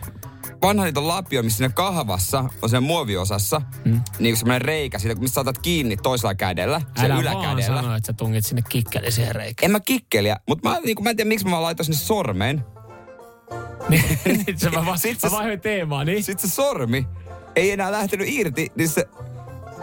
[0.61, 4.01] vanha liiton lapio, missä siinä kahvassa on siinä muoviosassa, mm.
[4.19, 7.81] niin semmoinen reikä, siitä, mistä saatat kiinni toisella kädellä, se Älä vaan yläkädellä.
[7.81, 9.65] sano, että sä tungit sinne kikkeli siihen reikään.
[9.65, 12.65] En mä kikkeliä, mutta mä, niin mä en tiedä, miksi mä vaan laitoin sinne sormen.
[13.89, 16.23] Niin, se mä, va- Sit se- mä vaihdoin teemaa, niin?
[16.23, 17.07] Sitten se sormi
[17.55, 19.05] ei enää lähtenyt irti, niin se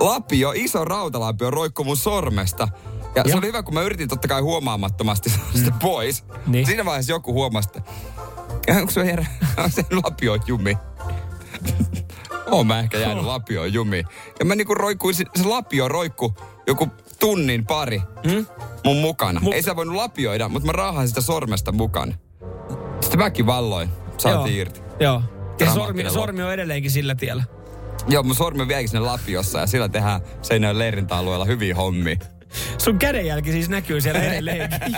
[0.01, 2.69] lapio, iso rautalapio roikkui mun sormesta.
[3.15, 3.37] Ja, se Ja?
[3.39, 6.25] oli hyvä, kun mä yritin totta kai huomaamattomasti saada sitä pois.
[6.47, 6.67] Niin.
[6.67, 7.93] Siinä vaiheessa joku huomasi, että
[8.81, 9.25] onko se herra,
[9.65, 10.79] on se lapio jumi.
[12.51, 14.05] Oon mä ehkä jäänyt lapio jumiin.
[14.39, 16.35] Ja mä niinku roikkuin, se, se lapio roikku
[16.67, 16.89] joku
[17.21, 18.47] tunnin pari Mm?
[18.85, 19.41] mun mukana.
[19.41, 22.15] Mut- Ei sä voinut lapioida, mutta mä raahasin sitä sormesta mukana.
[23.01, 24.61] Sitten väkivalloin saatiin Joo.
[24.63, 24.81] irti.
[25.01, 25.23] Joo.
[25.61, 27.45] Ja sormi, sormi on edelleenkin sillä tiellä.
[28.09, 32.17] Joo, mun sormi on vieläkin sinne lapiossa ja sillä tehdään Seinäjoen leirintäalueella hyviä hommia.
[32.79, 34.79] Sun kädenjälki siis näkyy siellä edelleenkin.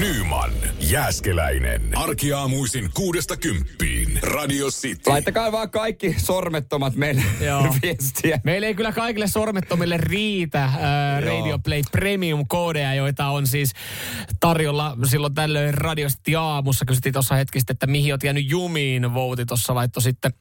[0.00, 1.82] Nyman, Jääskeläinen.
[1.94, 4.18] Arkiaamuisin kuudesta kymppiin.
[4.22, 5.10] Radio City.
[5.10, 7.74] Laittakaa vaan kaikki sormettomat meille Joo.
[7.82, 8.40] viestiä.
[8.44, 10.72] Meillä ei kyllä kaikille sormettomille riitä äh,
[11.24, 13.72] Radio Play Premium-koodeja, joita on siis
[14.40, 16.84] tarjolla silloin tällöin radiosti aamussa.
[16.84, 19.14] Kysyttiin tuossa hetkistä, että mihin oot jäänyt jumiin.
[19.14, 20.32] Vouti tuossa laittoi sitten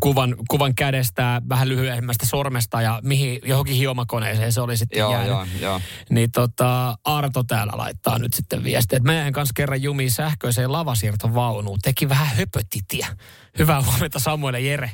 [0.00, 5.28] kuvan, kuvan kädestä vähän lyhyemmästä sormesta ja mihin, johonkin hiomakoneeseen se oli sitten Joo, jäänyt.
[5.30, 5.80] joo, joo.
[6.10, 10.72] Niin tota, Arto täällä laittaa nyt sitten viestiä, että mä jäin kanssa kerran jumiin sähköiseen
[10.72, 11.78] lavasiirtovaunuun.
[11.82, 13.06] Teki vähän höpötitiä.
[13.58, 14.90] Hyvää huomenta Samuel ja Jere.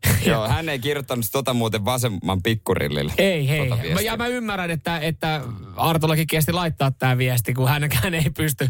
[0.26, 3.12] Joo, hän ei kirjoittanut tota muuten vasemman pikkurillille.
[3.18, 3.68] Ei, hei.
[3.68, 4.12] Tota viestiä.
[4.12, 5.40] ja mä ymmärrän, että, että
[5.76, 8.68] Artollakin kesti laittaa tämä viesti, kun hänkään ei pysty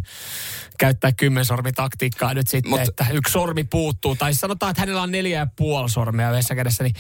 [0.79, 4.17] käyttää kymmensormitaktiikkaa nyt sitten, Mut- Mut, että yksi sormi puuttuu.
[4.17, 6.95] Tai sanotaan, että hänellä on neljä ja puoli sormea yhdessä kädessä, niin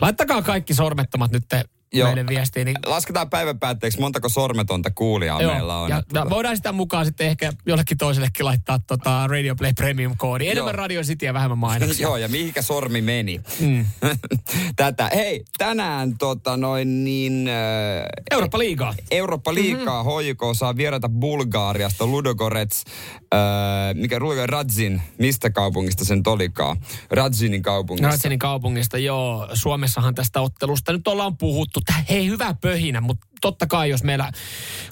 [0.00, 1.44] laittakaa kaikki sormettomat nyt
[1.92, 2.08] Joo.
[2.08, 2.64] meille viestiin.
[2.64, 5.90] Niin Lasketaan päivän päätteeksi, montako sormetonta kuulijaa Joo, meillä on.
[5.90, 10.48] ja, Että ja voidaan sitä mukaan sitten ehkä jollekin toisellekin laittaa tota Radio Play Premium-koodi.
[10.48, 10.76] Enemmän Joo.
[10.76, 12.06] Radio City ja vähemmän mainoksia.
[12.08, 13.40] Joo, ja mihinkä sormi meni.
[13.60, 13.86] Mm.
[14.76, 15.10] Tätä.
[15.14, 17.48] Hei, tänään tota noin niin...
[17.48, 17.54] Äh,
[18.30, 18.94] Eurooppa liigaa.
[19.10, 20.22] Eurooppa liikaa mm-hmm.
[20.22, 22.84] HJK saa vierata Bulgaariasta, Ludogorets,
[23.34, 23.40] äh,
[23.94, 26.76] mikä Ludogorets, Radzin, mistä kaupungista sen tolikaa?
[27.10, 28.08] Radzinin kaupungista.
[28.08, 29.48] Ratsenin kaupungista, joo.
[29.54, 31.77] Suomessahan tästä ottelusta nyt ollaan puhuttu.
[31.86, 34.32] Tää, hei, hyvä pöhinä, mutta totta kai jos meillä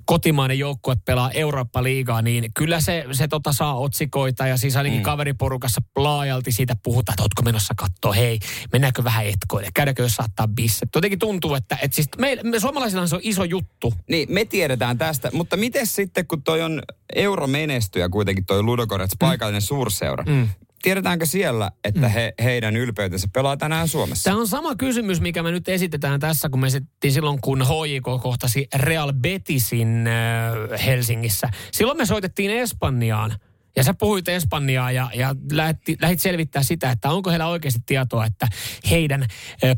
[0.05, 5.03] kotimainen joukkue pelaa Eurooppa-liigaa, niin kyllä se, se tota saa otsikoita ja siis ainakin mm.
[5.03, 8.39] kaveriporukassa laajalti siitä puhutaan, että ootko menossa katsoa, hei,
[8.73, 10.87] mennäänkö vähän etkoille, käydäänkö jos saattaa bisse.
[10.95, 13.95] Jotenkin tuntuu, että, että siis me, me suomalaisilla se on iso juttu.
[14.09, 16.83] Niin, me tiedetään tästä, mutta miten sitten, kun toi on
[17.15, 20.25] euromenestyjä kuitenkin toi Ludogorets, paikallinen suurseura.
[20.25, 20.49] Mm.
[20.83, 24.25] Tiedetäänkö siellä, että he, heidän ylpeytensä pelaa tänään Suomessa?
[24.25, 28.23] Tämä on sama kysymys, mikä me nyt esitetään tässä, kun me esitettiin silloin, kun HJK
[28.23, 31.49] kohtasi Real Betisin äh, Helsingissä.
[31.73, 33.37] Silloin me soitettiin Espanjaan.
[33.77, 38.27] Ja sä puhuit Espanjaa ja, ja lähti, lähit selvittää sitä, että onko heillä oikeasti tietoa,
[38.27, 38.49] että
[38.91, 39.29] heidän äh,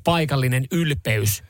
[0.05, 1.43] paikallinen ylpeys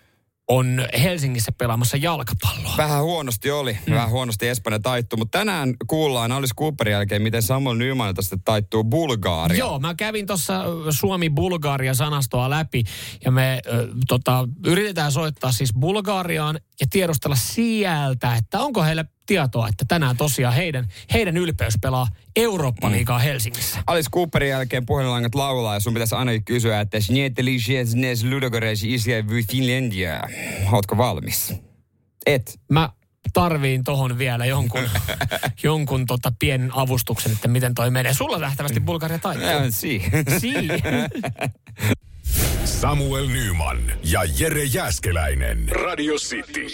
[0.48, 2.74] on Helsingissä pelaamassa jalkapalloa.
[2.76, 3.94] Vähän huonosti oli, mm.
[3.94, 8.84] vähän huonosti Espanja taittu, mutta tänään kuullaan Alice Cooperin jälkeen, miten Samuel Nymanilta sitten taittuu
[8.84, 9.58] Bulgaaria.
[9.58, 12.84] Joo, mä kävin tuossa Suomi-Bulgaria-sanastoa läpi
[13.24, 19.68] ja me ö, tota, yritetään soittaa siis Bulgariaan ja tiedustella sieltä, että onko heillä tietoa,
[19.68, 23.82] että tänään tosiaan heidän, heidän ylpeys pelaa Eurooppa-liigaa Helsingissä.
[23.86, 26.98] Alice Cooperin jälkeen puhelinlangat laulaa ja sun pitäisi ainakin kysyä, että
[28.84, 30.20] Isja Finlandia.
[30.72, 31.54] Ootko valmis?
[32.26, 32.60] Et.
[32.70, 32.90] Mä
[33.32, 34.84] tarviin tohon vielä jonkun,
[35.62, 38.14] jonkun tota pienen avustuksen, että miten toi menee.
[38.14, 39.50] Sulla nähtävästi Bulgaria taittuu.
[39.70, 40.02] Si.
[40.38, 40.68] Sii.
[42.80, 45.68] Samuel Nyman ja Jere Jäskeläinen.
[45.68, 46.66] Radio City.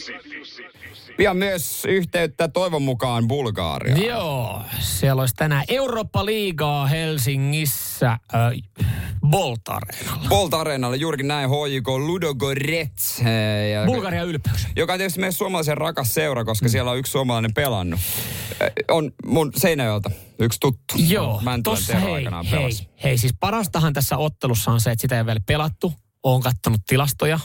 [1.16, 3.96] Pian myös yhteyttä toivon mukaan Bulgaaria.
[3.96, 8.20] Joo, siellä olisi tänään Eurooppa-liigaa Helsingissä äh,
[9.30, 10.28] Bolt Areenalla.
[10.28, 13.18] Bolt Areenalla juurikin näin HJK Ludogorets.
[13.72, 14.66] ja- Bulgaria ylpeys.
[14.76, 18.00] Joka on tietysti meidän suomalaisen rakas seura, koska siellä on yksi suomalainen pelannut.
[18.60, 20.94] Eh, On mun Seinäjoelta yksi tuttu.
[21.08, 22.70] Joo, Mäntylän tossa Tero hei, hei,
[23.04, 25.92] hei, siis parastahan tässä ottelussa on se, että sitä ei ole vielä pelattu.
[26.22, 27.38] Oon kattonut tilastoja.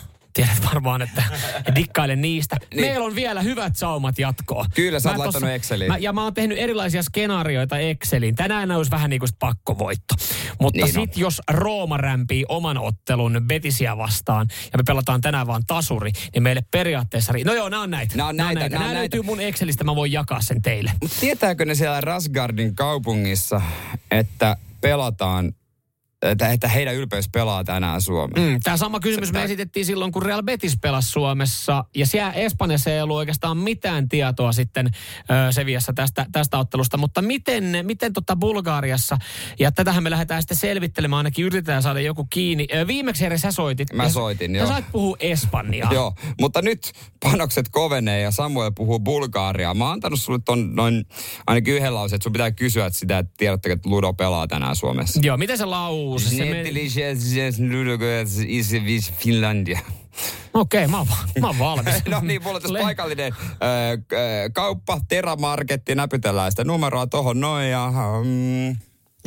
[0.46, 1.24] Tiedät varmaan, että
[1.76, 2.58] dikkailen niistä.
[2.74, 2.82] Niin.
[2.82, 4.66] Meillä on vielä hyvät saumat jatkoa.
[4.76, 5.92] Kyllä, sä oot laittanut Exceliin.
[5.92, 8.36] Mä, ja mä oon tehnyt erilaisia skenaarioita Exceliin.
[8.36, 10.16] Tänään olisi vähän niin kuin pakkovoitto.
[10.62, 11.08] Mutta Niin on.
[11.08, 16.44] sit jos Rooma rämpii oman ottelun Betisiä vastaan ja me pelataan tänään vaan tasuri, niin
[16.44, 17.34] meille periaatteessa...
[17.34, 18.18] ri- No joo, nämä on näitä.
[18.18, 19.00] Nää on näitä, nää on Nämä näitä.
[19.00, 20.92] löytyy mun Excelistä, mä voin jakaa sen teille.
[21.02, 23.62] Mutta tietääkö ne siellä Rasgardin kaupungissa,
[24.12, 25.54] että pelataan,
[26.22, 28.50] että, että heidän ylpeys pelaa tänään Suomeen?
[28.54, 31.84] Mm, Tämä sama kysymys me esitettiin silloin, kun Real Betis pelasi Suomessa.
[31.96, 36.98] Ja siellä Espanjassa ei ollut oikeastaan mitään tietoa sitten ö, Seviassa tästä, tästä ottelusta.
[36.98, 39.18] Mutta miten, miten tota Bulgariassa,
[39.60, 42.68] ja tätähän me lähdetään sitten selvittelemään, ainakin yritetään saada joku kiinni.
[42.76, 43.94] Ö, viimeksi Jere sä soitit.
[43.94, 44.68] Mä Ja- soitin, Sä joo.
[44.68, 45.94] sait puhua Espanjaa.
[46.00, 46.92] Joo, mutta nyt
[47.24, 49.74] panokset kovenee ja Samuel puhuu Bulgariaa.
[49.74, 51.06] Mä oon antanut sulle ton noin
[51.48, 55.20] ainakin yhden lauseen, että sun pitää kysyä sitä, että tiedättekö, että Ludo pelaa tänään Suomessa.
[55.24, 56.09] Joo, miten se lause?
[56.18, 57.26] Se meni- Intelligence
[59.20, 59.80] Finlandia.
[60.54, 61.08] Okei, mä, oon
[61.42, 61.96] mä oon valmis.
[62.10, 67.40] No niin, mulla on tässä Le- paikallinen ö, ö, kauppa, Teramarketti, näpytellään sitä numeroa tohon
[67.40, 67.92] noin ja...
[68.24, 68.78] Mm,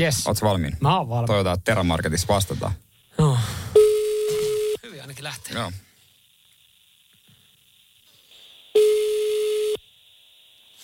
[0.00, 0.26] Yes.
[0.26, 0.76] Ootko valmiin?
[0.80, 1.26] Mä oon valmis.
[1.26, 2.72] Toivotaan, että Teramarketissa vastataan.
[3.18, 3.38] Joo.
[4.82, 5.52] Hyvin ainakin lähtee.
[5.54, 5.72] Joo.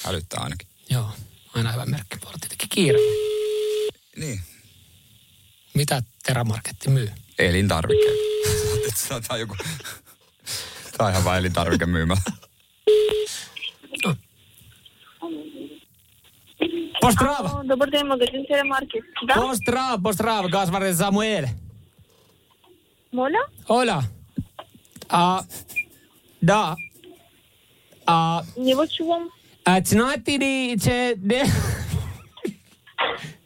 [0.04, 0.68] Hälyttää ainakin.
[0.90, 1.08] Joo,
[1.54, 2.16] aina hyvä merkki.
[2.20, 2.98] Voi olla tietenkin kiire.
[4.16, 4.40] Niin.
[5.77, 7.11] Mitä Teramarketti myy?
[7.39, 8.15] Elintarvikkeet.
[9.09, 9.55] Tämä on joku...
[10.97, 12.21] Tämä on ihan vain elintarvikemyymälä.
[17.01, 17.45] Pozdrav!
[17.45, 19.03] Alo, Dobar dan, magazin Telemarket.
[19.27, 19.33] Da?
[19.35, 21.47] Pozdrav, pozdrav, gospodin Samuel.
[23.11, 23.43] Moля?
[23.69, 24.03] Hola.
[25.09, 25.43] А,
[26.41, 26.75] да.
[28.05, 29.29] А, Не вы чувам.
[29.65, 31.15] а знаете ли, че...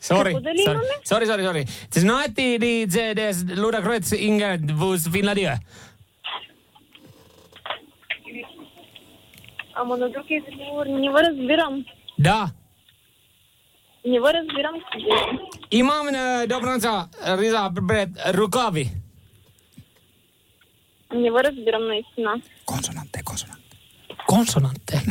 [0.02, 0.08] Не...
[0.10, 0.96] Sorry, Kudeli sorry, имаме?
[1.12, 1.66] sorry, sorry, sorry.
[2.00, 5.58] Знаете ли, че des Ludacris England vus Finlandia?
[9.76, 10.92] Ама на друг език говори.
[10.92, 11.86] Не ви разбирам.
[12.20, 12.50] Да.
[14.06, 14.76] Не ви разбирам.
[15.72, 18.90] Имам на добранца Риза Бред Рукави.
[21.14, 22.42] Не ви разбирам наистина.
[22.66, 23.78] Konsonantteja, konsonantteja.
[24.28, 25.02] Konsonantteja.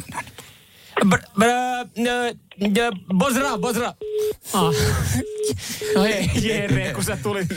[1.10, 3.93] Br- br- nö- Bozra, bozra.
[4.53, 4.73] Ah.
[5.95, 7.47] No ei, Jere, kun sä tulit.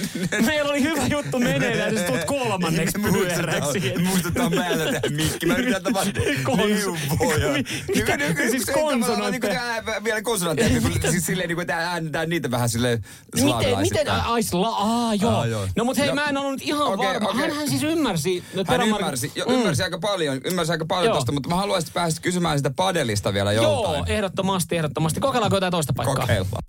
[0.47, 3.93] Meillä oli hyvä juttu meneillään, sä tulet kolmanneksi pyöräksi.
[4.05, 5.47] Muistutaan päällä tähän mikki.
[5.47, 7.53] Mä yritän tavan neuvoja.
[7.95, 9.61] Mikä- mikä- siis konsonantteja?
[10.05, 10.81] Vielä konsonantteja.
[11.11, 13.05] Siis silleen, niin kuin tää äänetään niitä vähän silleen
[13.35, 15.69] Miten, miten, ai sla, aa joo.
[15.77, 16.15] No mut hei, No.
[16.15, 17.33] mä en ollut nyt ihan varma.
[17.33, 18.45] Hänhän siis ymmärsi.
[18.57, 22.21] Hän Teramark- ymmärsi, jo, ymmärsi aika paljon, ymmärsi aika paljon tosta, mutta mä haluaisin päästä
[22.21, 23.97] kysymään sitä padelista vielä joltain.
[23.97, 24.94] Joo, ehdottomasti, ehdottomasti.
[25.21, 26.17] Kokeillaanko jotain toista paikkaa?
[26.17, 26.63] Kokeillaan.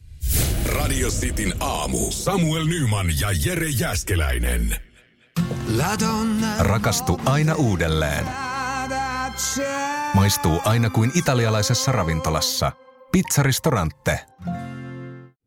[0.65, 2.11] Radio Cityn aamu.
[2.11, 4.75] Samuel Nyman ja Jere Jäskeläinen.
[6.59, 8.25] Rakastu aina uudelleen.
[10.13, 12.71] Maistuu aina kuin italialaisessa ravintolassa.
[13.11, 14.19] Pizzaristorante.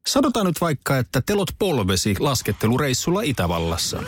[0.06, 4.02] Sanotaan nyt vaikka, että telot polvesi laskettelureissulla Itävallassa.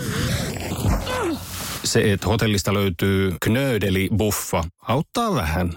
[1.85, 5.77] Se, että hotellista löytyy knöydeli buffa, auttaa vähän.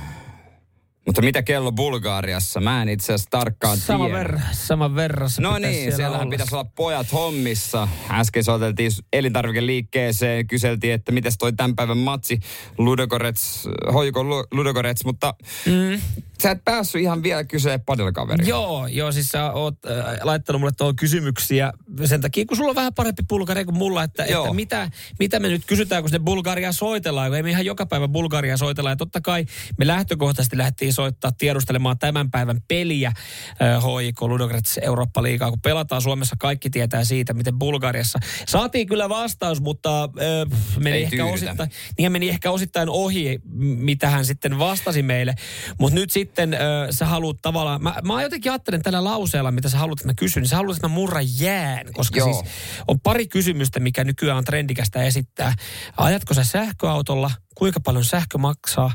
[1.05, 2.59] Mutta mitä kello Bulgaariassa?
[2.59, 4.19] Mä en itse asiassa tarkkaan Sama tiedä.
[4.19, 5.29] verran, sama verran.
[5.39, 6.29] No niin, siellä siellähän olla.
[6.31, 7.87] pitäisi olla pojat hommissa.
[8.11, 12.39] Äsken soiteltiin elintarvikeliikkeeseen, kyseltiin, että miten toi tämän päivän matsi
[12.77, 15.33] Ludogorets, hoiko Lu- Ludogorets, mutta
[15.65, 16.01] mm.
[16.43, 18.47] sä et päässyt ihan vielä kysyä padelkaveria.
[18.47, 21.73] Joo, joo, siis sä oot äh, laittanut mulle tuohon kysymyksiä
[22.05, 24.43] sen takia, kun sulla on vähän parempi bulgari kuin mulla, että, Joo.
[24.43, 27.85] että mitä, mitä me nyt kysytään, kun sinne Bulgaria soitellaan, kun ei me ihan joka
[27.85, 28.89] päivä Bulgaria soitella.
[28.89, 29.45] Ja totta kai
[29.77, 36.35] me lähtökohtaisesti lähdettiin soittaa tiedustelemaan tämän päivän peliä äh, HIK Ludogrets Eurooppa-liigaa, kun pelataan Suomessa,
[36.39, 38.19] kaikki tietää siitä, miten Bulgariassa.
[38.47, 41.33] Saatiin kyllä vastaus, mutta äh, meni, Ei ehkä tyydytä.
[41.33, 45.35] osittain, niin meni ehkä osittain ohi, mitä hän sitten vastasi meille.
[45.79, 49.77] Mutta nyt sitten äh, sä haluat tavallaan, mä, mä jotenkin ajattelen tällä lauseella, mitä sä
[49.77, 52.33] haluat, että mä kysyn, niin sä haluat, että mä murran jään, koska Joo.
[52.33, 52.53] siis
[52.87, 55.53] on pari kysymystä, mikä nykyään on trendikästä esittää.
[55.97, 58.93] Ajatko sä sähköautolla, kuinka paljon sähkö maksaa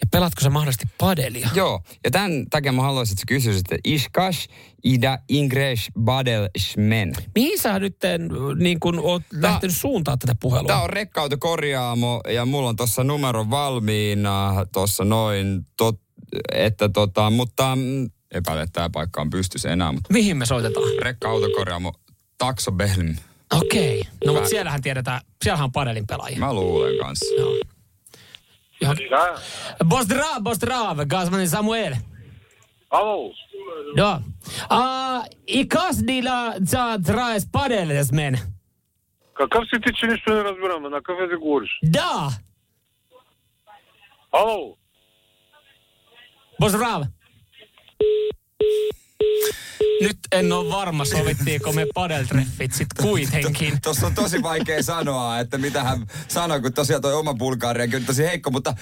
[0.00, 1.48] ja pelatko sä mahdollisesti padelia?
[1.54, 4.48] Joo, ja tämän takia mä haluaisin, että sä kysyisit, että Ishkash
[4.84, 7.12] ida ingresh badel shmen.
[7.34, 8.10] Mihin sä nyt äh,
[8.58, 10.66] niin kun oot lähtenyt suuntaa tätä puhelua?
[10.66, 16.00] Tämä on rekkaautokorjaamo ja mulla on tuossa numero valmiina tuossa noin, tot,
[16.52, 20.86] että tota, mutta mm, epäilen, että tämä paikka on pystyssä enää, mutta Mihin me soitetaan?
[21.02, 21.92] rekka-autokorjaamo
[22.38, 22.70] Takso.
[23.54, 24.00] Okei.
[24.00, 24.32] No Hyvä.
[24.32, 26.38] mutta siellähän tiedetään, siellähän on padelin pelaajia.
[26.38, 27.34] Mä luulen kanssa.
[27.34, 27.54] Joo.
[28.81, 28.97] Ihan.
[29.89, 31.93] Pozdrav, pozdrav, Gazman Samuel.
[32.91, 33.31] Alo,
[33.95, 34.21] Да.
[34.69, 36.21] А, и каждый
[36.61, 38.35] за трое падали мен.
[39.33, 40.89] какъв си ти, че нищо не разбираме?
[40.89, 41.79] На какъв език говориш?
[41.83, 42.29] Да.
[44.31, 44.77] Ало,
[46.59, 47.03] Pozdrav.
[50.00, 53.78] Nyt en ole varma, sovittiinko me padeltreffit sit kuitenkin.
[53.82, 58.04] Tuossa on tosi vaikea sanoa, että mitä hän sanoi, kun tosiaan toi oma Bulgariakin on
[58.04, 58.74] tosi heikko, mutta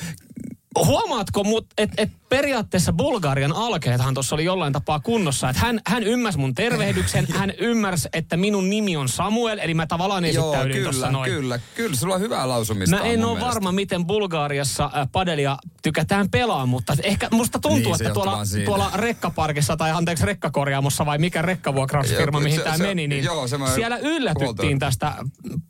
[0.85, 1.43] Huomaatko,
[1.79, 5.51] että et periaatteessa Bulgarian alkeethan tuossa oli jollain tapaa kunnossa.
[5.51, 9.87] Että hän, hän ymmärsi mun tervehdyksen, hän ymmärsi, että minun nimi on Samuel, eli mä
[9.87, 11.31] tavallaan esittäydyin tuossa kyllä, noin.
[11.31, 12.97] kyllä, kyllä, sulla on hyvää lausumista.
[12.97, 18.03] Mä en ole varma, miten Bulgaariassa äh, padelia tykätään pelaa, mutta ehkä musta tuntuu, Niin,
[18.03, 23.47] että tuolla, tuolla rekkaparkissa tai anteeksi rekkakorjaamossa vai mikä rekkavuokrausfirma, mihin tämä meni, niin joo,
[23.75, 25.13] siellä yllätyttiin tästä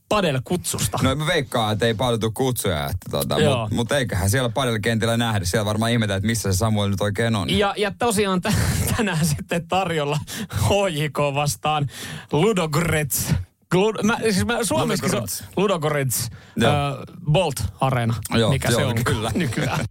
[0.08, 0.98] padel-kutsusta.
[1.02, 5.16] No mä veikkaan, että ei paljon tule kutsuja, että tota, mutta mut eiköhän siellä padelkentillä
[5.16, 5.44] nähdä.
[5.44, 7.50] Siellä varmaan ihmetään, että missä se Samuel nyt oikein on.
[7.58, 8.54] Ja, ja tosiaan t-
[8.96, 10.18] tänään sitten tarjolla
[10.52, 11.90] HJK vastaan
[12.32, 13.34] Ludogorets.
[13.70, 16.30] Glud, mä, siis mä, suomeksi se on Ludogorets.
[16.62, 16.70] Äh,
[17.30, 19.30] Bolt Arena, Joo, mikä se joo, on kyllä.
[19.44, 19.84] nykyään.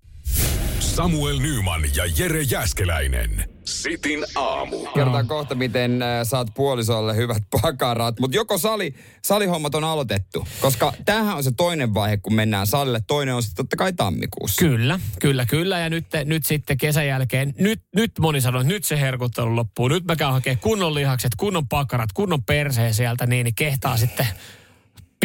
[0.80, 3.55] Samuel Nyman ja Jere Jäskeläinen.
[3.66, 4.86] Sitin aamu.
[4.86, 8.20] Kerrotaan kohta, miten äh, saat puolisolle hyvät pakarat.
[8.20, 10.48] Mutta joko sali, salihommat on aloitettu?
[10.62, 13.02] Koska tämähän on se toinen vaihe, kun mennään salille.
[13.08, 14.60] Toinen on sitten totta kai tammikuussa.
[14.60, 15.80] Kyllä, kyllä, kyllä.
[15.80, 19.88] Ja nyt, nyt sitten kesän jälkeen, nyt, nyt moni sanoo, että nyt se herkuttelu loppuu.
[19.88, 24.28] Nyt mä käyn hakemaan kunnon lihakset, kunnon pakarat, kunnon perseen sieltä, niin, niin kehtaa sitten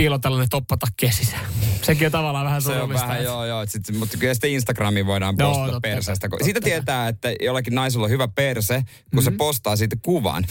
[0.01, 1.45] piilotella ne toppatakkien sisään.
[1.83, 3.67] Sekin on tavallaan vähän Se on vähän, joo, joo.
[3.67, 6.29] Sit, mutta kyllä sitten Instagramiin voidaan Joo, postata totta perseestä.
[6.43, 9.25] Siitä totta tietää, että jollakin naisella on hyvä perse, kun Mhm.
[9.25, 10.45] se postaa siitä kuvan.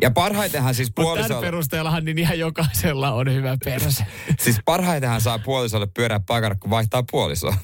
[0.00, 4.04] Ja parhaitenhan siis Mutta tämän perusteellahan niin ihan jokaisella on hyvä perse.
[4.44, 7.56] siis parhaitenhan saa puolisolle pyörää pakarat, kun vaihtaa puolisoa.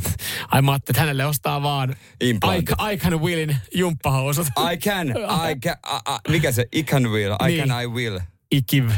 [0.48, 2.70] Ai mä ajattelin, että hänelle ostaa vaan Implantit.
[2.70, 4.46] I, I can willin jumppahousut.
[4.72, 5.08] I can,
[5.50, 7.68] I can, a, a, mikä se, I can will, I Niin.
[7.68, 8.18] can, I will.
[8.50, 8.90] Ikiv.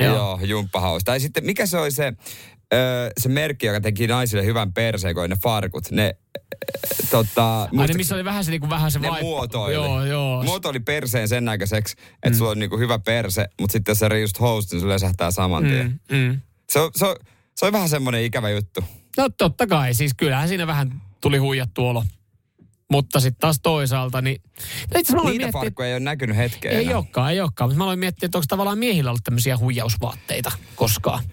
[0.00, 1.04] Joo, Joo jumppahaus.
[1.04, 2.12] Tai sitten mikä se oli se,
[2.74, 2.76] ö,
[3.20, 5.90] se merkki, joka teki naisille hyvän perseen, kun ne farkut.
[5.90, 6.16] Ne,
[7.10, 9.24] tota, Ai ne, missä oli vähän se, niin kuin, vähän se ne vaippa.
[9.26, 9.74] muotoili.
[9.74, 10.42] Joo, joo.
[10.42, 12.34] Muotoili perseen sen näköiseksi, että Mm.
[12.34, 15.62] sulla on niinku hyvä perse, mutta sitten jos sä just host, niin sulla läsähtää saman
[15.64, 16.00] tien.
[16.10, 16.40] Mm, mm.
[16.70, 17.16] Se, on, se, on,
[17.56, 18.84] se on vähän semmoinen ikävä juttu.
[19.16, 22.04] No totta kai, siis kyllähän siinä vähän tuli huijattu olo.
[22.90, 24.42] Mutta sitten taas toisaalta, niin...
[24.94, 27.70] No itse Niitä miettiä, farkkuja ei ole näkynyt hetkeen ei olekaan, ei olekaan.
[27.70, 31.24] Mutta mä aloin miettiä, että onko tavallaan miehillä ollut tämmöisiä huijausvaatteita koskaan.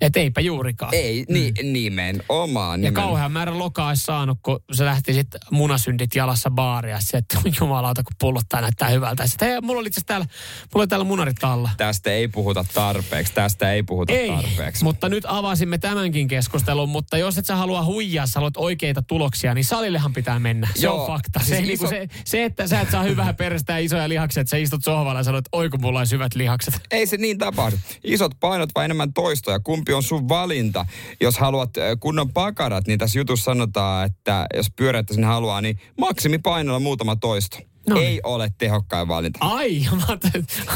[0.00, 0.94] Et eipä juurikaan.
[0.94, 2.80] Ei, ni, nimenomaan.
[2.80, 2.84] Mm.
[2.84, 6.98] Ja nimen- kauhean määrä lokaa olisi saanut, kun se lähti sitten munasyndit jalassa baaria.
[7.00, 9.22] Se, että jumalauta, kun pullottaa näyttää hyvältä.
[9.22, 10.26] Ja sitten, hei, mulla oli itse täällä,
[10.74, 11.70] mulla oli täällä munarit alla.
[11.76, 14.84] Tästä ei puhuta tarpeeksi, tästä ei puhuta Ei, tarpeeksi.
[14.84, 19.54] mutta nyt avasimme tämänkin keskustelun, mutta jos et sä halua huijaa, sä haluat oikeita tuloksia,
[19.54, 20.68] niin salillehan pitää mennä.
[20.74, 21.38] Se Joo, on fakta.
[21.40, 24.40] Se, siis siis iso- se, se, että sä et saa hyvää perästä ja isoja lihaksia,
[24.40, 26.74] että sä istut sohvalla ja sanot, että oi kun mulla olisi hyvät lihakset.
[26.90, 27.76] Ei se niin tapahdu.
[28.04, 29.60] Isot painot vai enemmän toistoja.
[29.60, 30.86] Kumpi on sun valinta?
[31.20, 31.70] Jos haluat
[32.00, 37.58] kunnon pakarat, niin tässä jutussa sanotaan, että jos pyöräyttä sinne haluaa, niin maksimipainolla muutama toisto.
[37.88, 39.38] No Ei ole tehokkain valinta.
[39.42, 40.06] Ai, mä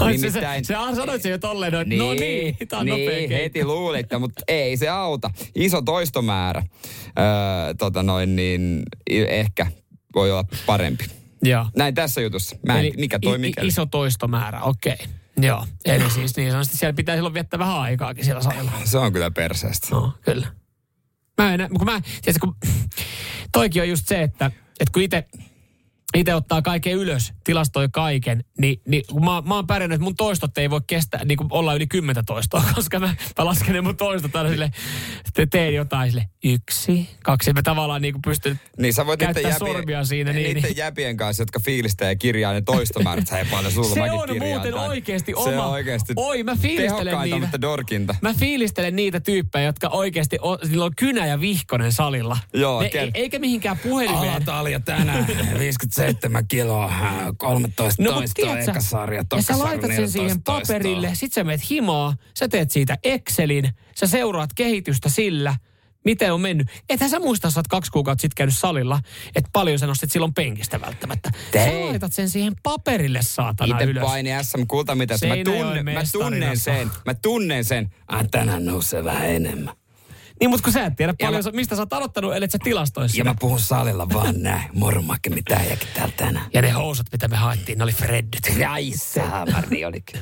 [0.00, 3.10] ai, se, se, Nimittäin- se, sanoit se jo tolleen, että no niin, tää on nopea
[3.10, 5.30] niin heti luulitte, mutta ei se auta.
[5.54, 6.62] Iso toistomäärä,
[7.18, 8.82] öö, tota noin, niin
[9.28, 9.66] ehkä
[10.14, 11.04] voi olla parempi.
[11.42, 11.66] Joo.
[11.76, 12.56] Näin tässä jutussa.
[12.66, 13.62] Mä en, Eli mikä toi mikä.
[13.62, 14.96] Iso toistomäärä, okei.
[15.42, 18.72] Joo, eli siis niin sanotusti siellä pitää silloin viettää vähän aikaakin siellä salilla.
[18.84, 19.88] Se on kyllä perseestä.
[19.90, 20.46] No, kyllä.
[21.38, 22.56] Mä en, kun mä, tiedätkö, kun
[23.52, 24.46] toikin on just se, että,
[24.80, 25.24] että kun itse
[26.14, 30.16] itse ottaa kaiken ylös, tilastoi kaiken, niin, niin kun mä, mä oon pärjännyt, että mun
[30.16, 33.80] toistot ei voi kestää, niin kuin olla yli kymmentä toistoa, koska mä, mä lasken ne
[33.80, 34.70] mun toistot aina sille,
[35.34, 39.42] te teen jotain sille, yksi, kaksi, mä tavallaan niin kuin pystyn Niin sä voit käyttää
[39.42, 40.32] niiden sormia siinä.
[40.32, 40.76] Niin, niiden niin.
[40.76, 44.48] jäpien kanssa, jotka fiilistää ja kirjaa ne toistomäärät, sä ei paljon sulla, Se on kirjaan
[44.48, 44.88] muuten tämän.
[44.88, 45.64] oikeasti Se oma.
[45.66, 47.38] on oikeasti Oi, mä fiilistelen niitä.
[47.38, 48.14] mutta dorkinta.
[48.22, 52.38] Mä fiilistelen niitä tyyppejä, jotka oikeasti, on, niillä on kynä ja vihkonen salilla.
[52.54, 54.30] Joo, ne, e- eikä mihinkään puhelimeen.
[54.30, 55.26] Alatalja tänään,
[55.58, 55.99] 57
[56.48, 56.92] kiloa,
[57.36, 60.60] 13 No, mut toistoa, eka sarja, ja toka sä sarja, laitat sen 14 siihen toistoa.
[60.74, 63.68] paperille, sit sä meet himaa, sä teet siitä Excelin,
[64.00, 65.56] sä seuraat kehitystä sillä,
[66.04, 66.68] miten on mennyt.
[66.88, 69.00] Ethän sä muista, sä oot kaksi kuukautta sitten käynyt salilla,
[69.36, 71.30] että paljon sä nostit silloin penkistä välttämättä.
[71.52, 71.84] Sä Hei.
[71.84, 74.02] laitat sen siihen paperille saatana Itse ylös.
[74.04, 75.26] paini SM kultamitasta.
[75.26, 76.90] Mä, Seinäjoen tunnen, mä tunnen sen.
[77.06, 77.88] Mä tunnen sen.
[78.08, 79.74] Ah, tänään nousee vähän enemmän.
[80.40, 82.58] Niin, mutta kun sä et tiedä Ja paljon, mä- mistä sä oot aloittanut, ellei sä
[82.64, 84.70] tilastoisi Ja mä puhun salilla vaan näin.
[84.74, 85.60] Moro Makke, mitä
[85.94, 86.46] täällä tänään.
[86.54, 88.42] Ja ne housut, mitä me haettiin, ne oli Freddyt.
[88.68, 90.20] Ai saamarni olikin.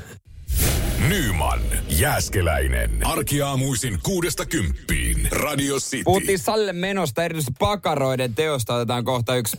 [1.07, 3.07] Nyman, Jääskeläinen.
[3.07, 5.29] Arkiaamuisin kuudesta kymppiin.
[5.31, 6.03] Radio City.
[6.05, 8.75] Puhuttiin salille menosta, erityisesti pakaroiden teosta.
[8.75, 9.57] Otetaan kohta yksi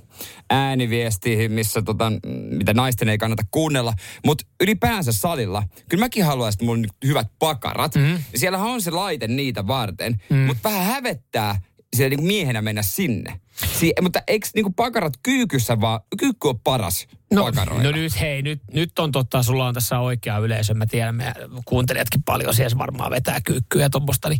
[0.49, 2.11] ääniviesti, missä tota,
[2.51, 3.93] mitä naisten ei kannata kuunnella.
[4.25, 7.95] Mutta ylipäänsä salilla, kyllä mäkin haluaisin, että mulla on hyvät pakarat.
[7.95, 8.23] Mm.
[8.35, 10.37] Siellähän on se laite niitä varten, mm.
[10.37, 11.61] mutta vähän hävettää
[11.95, 13.39] siellä niinku miehenä mennä sinne.
[13.79, 17.51] Si- mutta eikö niinku pakarat kyykyssä vaan, kyykky on paras No,
[17.83, 20.73] no nyt hei, nyt, nyt on totta, sulla on tässä oikea yleisö.
[20.73, 21.33] Mä tiedän, me
[21.65, 24.39] kuuntelijatkin paljon siellä varmaan vetää kyykkyä ja tuommoista, niin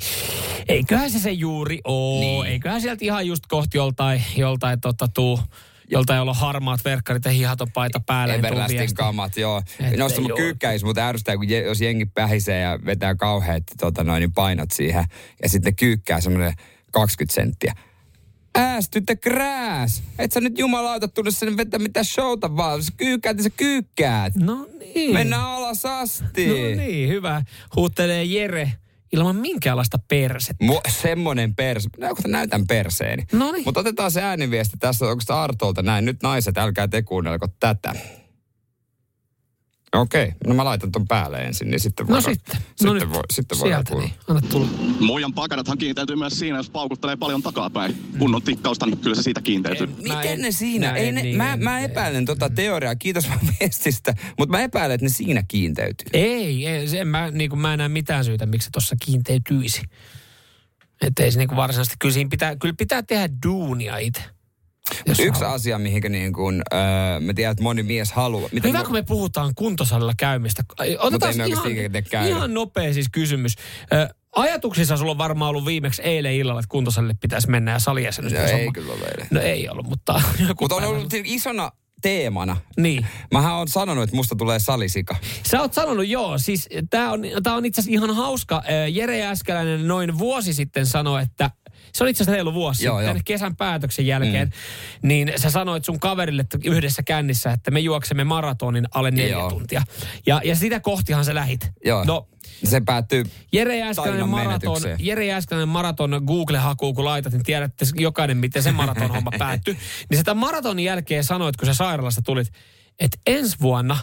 [0.68, 2.20] eiköhän se se juuri oo.
[2.20, 2.46] Niin.
[2.46, 5.40] Eiköhän sieltä ihan just kohti joltain, joltain tota, tuu,
[5.92, 8.34] joltain, jolla on harmaat verkkarit ja hihaton paita päällä.
[8.34, 9.62] niin Everlastin kamat, joo.
[9.98, 10.38] Nosta mun joo.
[10.38, 14.72] kyykkäis, mutta ärsyttää, kun je, jos jengi pähisee ja vetää kauheat tota, noin, niin painot
[14.72, 15.06] siihen.
[15.44, 16.54] Ja sitten ne kyykkää semmoinen
[16.92, 17.74] 20 senttiä.
[18.56, 20.04] Äästy the grass.
[20.20, 22.84] Et sä nyt jumalauta tullut sinne vetää mitään showta vaan.
[22.84, 24.36] Sä kyykkäät, niin sä kyykkäät.
[24.36, 25.14] No niin.
[25.14, 26.48] Mennään alas asti.
[26.48, 27.42] No niin, hyvä.
[27.76, 28.72] Huuttelee Jere
[29.14, 30.66] ilman minkäänlaista persettä.
[30.66, 31.90] Mu, semmonen perse.
[32.00, 33.24] Kun näytän perseeni.
[33.34, 33.64] Noniin.
[33.66, 35.06] Mutta otetaan se ääniviesti tässä.
[35.06, 36.06] Onko se Artolta näin?
[36.06, 37.96] Nyt naiset, älkää te kuunnelko tätä.
[39.96, 42.58] Okei, no mä laitan ton päälle ensin, niin sitten No voidaan, sitten.
[42.58, 44.14] sitten, No nyt voi, sitten voidaan sieltä niin.
[44.28, 44.68] Anna tulla.
[45.00, 48.12] Muijan pakarathan kiinteytyy myös siinä, jos paukuttelee paljon takapäin.
[48.20, 49.88] Kunnon tikkausta, niin kyllä se siitä kiinteytyy.
[49.88, 50.88] Miten ne siinä?
[50.92, 54.62] mä Ei en ne, niin- mä, mä epäilen tota teoriaa, kiitos vaan viestistä, mutta mä
[54.64, 56.08] epäilen, että ne siinä kiinteytyy.
[56.14, 59.82] Ei, ei se, mä, niin kuin, mä en näe mitään syytä, miksi se tuossa kiinteytyisi.
[61.02, 64.22] Että ei se niin kuin varsinaisesti, kyllä, siinä pitää, kyllä pitää tehdä duunia itse.
[65.06, 65.56] Jos Yksi haluaa.
[65.56, 68.50] asia, mihinkä niin kuin, öö, mä tiedän, että moni mies haluaa.
[68.52, 70.64] Mitä Hyvä, kun me puhutaan kuntosalilla käymistä.
[71.00, 73.56] Otetaan me ihan, ihan nopea siis kysymys.
[73.94, 78.34] Ö, ajatuksissa sulla on varmaan ollut viimeksi eilen illalla, että kuntosalille pitäisi mennä ja salijäsenyys.
[78.34, 79.28] No ei homma- kyllä ole eilen.
[79.32, 80.22] No ei ollut, mutta...
[80.62, 81.72] Mutta on ollut isona
[82.02, 82.58] teemana.
[82.78, 83.06] Niin.
[83.34, 85.16] Mähän on sanonut, että musta tulee salisika.
[85.48, 88.64] Sä oot sanonut joo, siis tämä on, tää on itse asiassa ihan hauska.
[88.70, 91.52] Ö, Jere Jääskeläinen noin vuosi sitten sanoi, että
[91.94, 93.22] se on itse asiassa reilu vuosi Joo, sitten, joo.
[93.26, 95.08] kesän päätöksen jälkeen, mm.
[95.08, 99.50] niin sä sanoit sun kaverille että yhdessä kännissä, että me juoksemme maratonin alle neljä Joo.
[99.50, 99.84] tuntia.
[100.26, 101.72] Ja, ja sitä kohtihan sä lähit.
[101.86, 102.04] Joo.
[102.04, 102.28] No,
[102.64, 104.82] Se päättyy Jere Jääskeläinen tainan maraton.
[105.00, 109.78] Jere Jääskeläinen maraton Google-hakuun, kun laitat, niin tiedätte jokainen, miten se maraton homma päättyi.
[110.10, 112.48] Niin sitä maratonin jälkeen sanoit, kun sä sairaalasta tulit,
[113.00, 113.98] että ensi vuonna,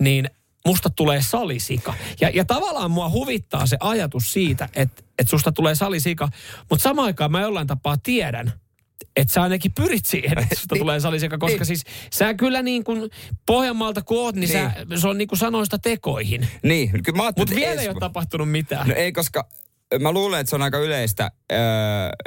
[0.00, 0.30] niin
[0.66, 1.94] musta tulee salisika.
[2.20, 6.28] Ja, ja tavallaan mua huvittaa se ajatus siitä, että, että susta tulee salisika,
[6.70, 8.52] mutta samaan aikaan mä jollain tapaa tiedän,
[9.16, 11.66] että sä ainakin pyrit siihen, että susta tulee salisika, koska Niin.
[11.66, 13.10] siis sä kyllä niin kuin
[13.46, 16.48] Pohjanmaalta kun oot, niin, sä, se on niin kuin sanoista tekoihin.
[16.62, 18.88] Niin, kyllä mä Mutta vielä ei ole tapahtunut mitään.
[18.88, 19.48] No ei, koska
[20.00, 21.58] mä luulen, että se on aika yleistä, öö,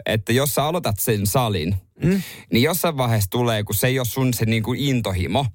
[0.05, 2.21] että jos sä aloitat sen salin, mm.
[2.51, 5.45] niin jossain vaiheessa tulee, kun se ei ole sun se niin kuin intohimo,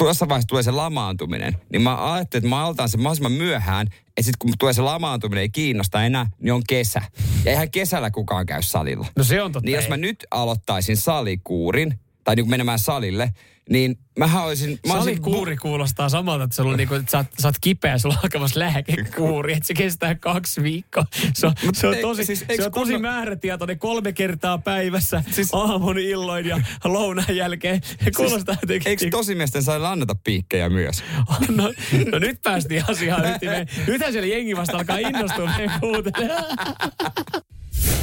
[0.00, 4.22] jossain vaiheessa tulee se lamaantuminen, niin mä ajattelin, että mä aloitan sen mahdollisimman myöhään, että
[4.22, 7.02] sitten kun tulee se lamaantuminen ei kiinnosta enää, niin on kesä.
[7.44, 9.06] Ja eihän kesällä kukaan käy salilla.
[9.16, 9.66] No se on totta.
[9.66, 13.32] Niin jos mä nyt aloittaisin salikuurin, tai niin kuin menemään salille,
[13.70, 14.78] niin mähän olisin...
[14.86, 17.98] Mä olisin Salikuuri kuulostaa samalta, että, sulla on niinku, että sä, oot, sä oot kipeä,
[17.98, 21.04] sulla on alkamassa lääkekuuri, että se kestää kaksi viikkoa.
[21.34, 25.48] Se on, se on tosi, siis se on tosi kunno- määrätietoinen kolme kertaa päivässä, siis,
[25.52, 27.80] aamun, illoin ja lounaan jälkeen.
[28.04, 28.88] Se kuulostaa jotenkin...
[28.88, 31.04] Eikö tosimiesten saada anneta piikkejä myös?
[31.48, 31.72] No,
[32.12, 33.66] no nyt päästiin asiaan ytimeen.
[33.86, 35.80] Nythän siellä jengi vasta alkaa innostua meidän.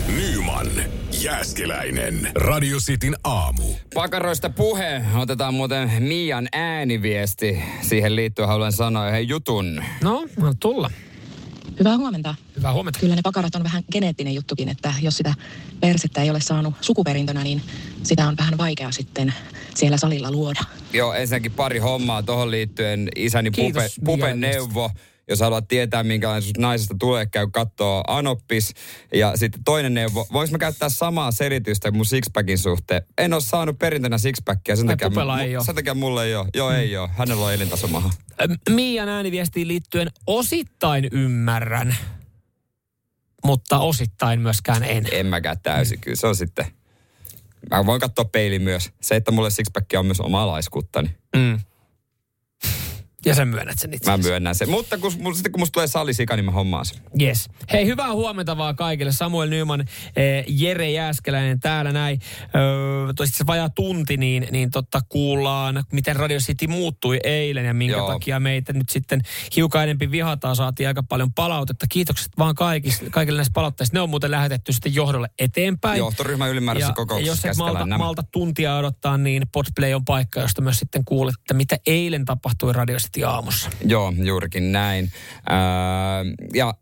[0.07, 0.67] Nyman,
[1.21, 2.31] Jääskeläinen.
[2.35, 3.63] Radio Cityn aamu.
[3.93, 5.01] Pakaroista puhe.
[5.15, 7.63] Otetaan muuten Mian ääniviesti.
[7.81, 9.83] Siihen liittyen haluan sanoa yhden jutun.
[10.01, 10.91] No, anna tulla.
[11.79, 12.35] Hyvää huomenta.
[12.55, 12.99] Hyvää huomenta.
[12.99, 15.33] Kyllä ne pakarat on vähän geneettinen juttukin, että jos sitä
[15.79, 17.61] persettä ei ole saanut sukuperintönä, niin
[18.03, 19.33] sitä on vähän vaikea sitten
[19.75, 20.59] siellä salilla luoda.
[20.93, 23.09] Joo, ensinnäkin pari hommaa tuohon liittyen.
[23.15, 24.89] Isäni Kiitos, pupe, pupen Mia, neuvo.
[25.29, 28.73] Jos haluat tietää, minkälaisesta naisesta tulee, käy kattoo Anoppis.
[29.13, 30.27] Ja sitten toinen neuvo.
[30.33, 33.01] Voinko mä käyttää samaa selitystä mun sixpackin suhteen?
[33.17, 34.75] En ole saanut perintönä sixpackia.
[34.75, 35.63] Sen takia, pupella mu- ei oo.
[35.63, 36.47] sen takia mulle ei ole.
[36.53, 37.09] Joo, ei ole.
[37.17, 38.09] Hänellä on elintasomaha.
[38.69, 41.95] Miian ääniviestiin liittyen osittain ymmärrän,
[43.45, 45.05] mutta osittain myöskään en.
[45.11, 45.99] En mäkään täysin.
[45.99, 46.65] Kyllä se on sitten...
[47.71, 48.91] Mä voin katsoa peilin myös.
[49.01, 51.15] Se, että mulle sixpackia on myös oma laiskuuttani.
[51.35, 51.59] Mm.
[53.25, 54.69] Ja sä myönnät sen itse Mä myönnän sen.
[54.69, 56.97] Mutta kun, sitten kun musta tulee salisika, niin mä hommaan sen.
[57.21, 57.49] Yes.
[57.71, 59.11] Hei, hyvää huomenta vaan kaikille.
[59.11, 62.19] Samuel Nyman, eh, Jere Jääskeläinen täällä näin.
[62.55, 67.97] Öö, se vajaa tunti, niin, niin totta kuullaan, miten Radio City muuttui eilen ja minkä
[67.97, 68.07] Joo.
[68.07, 69.21] takia meitä nyt sitten
[69.55, 70.55] hiukan enempi vihataan.
[70.55, 71.85] Saatiin aika paljon palautetta.
[71.89, 73.97] Kiitokset vaan kaikille, kaikille näistä palautteista.
[73.97, 75.97] Ne on muuten lähetetty sitten johdolle eteenpäin.
[75.97, 77.97] Johtoryhmän ylimääräisessä kokouksessa jos et malta, nämä.
[77.97, 82.73] malta tuntia odottaa, niin Podplay on paikka, josta myös sitten kuulet, että mitä eilen tapahtui
[82.73, 83.69] Radio City aamussa.
[83.85, 85.11] Joo, juurikin näin.
[85.51, 85.57] Öö,
[86.53, 86.73] ja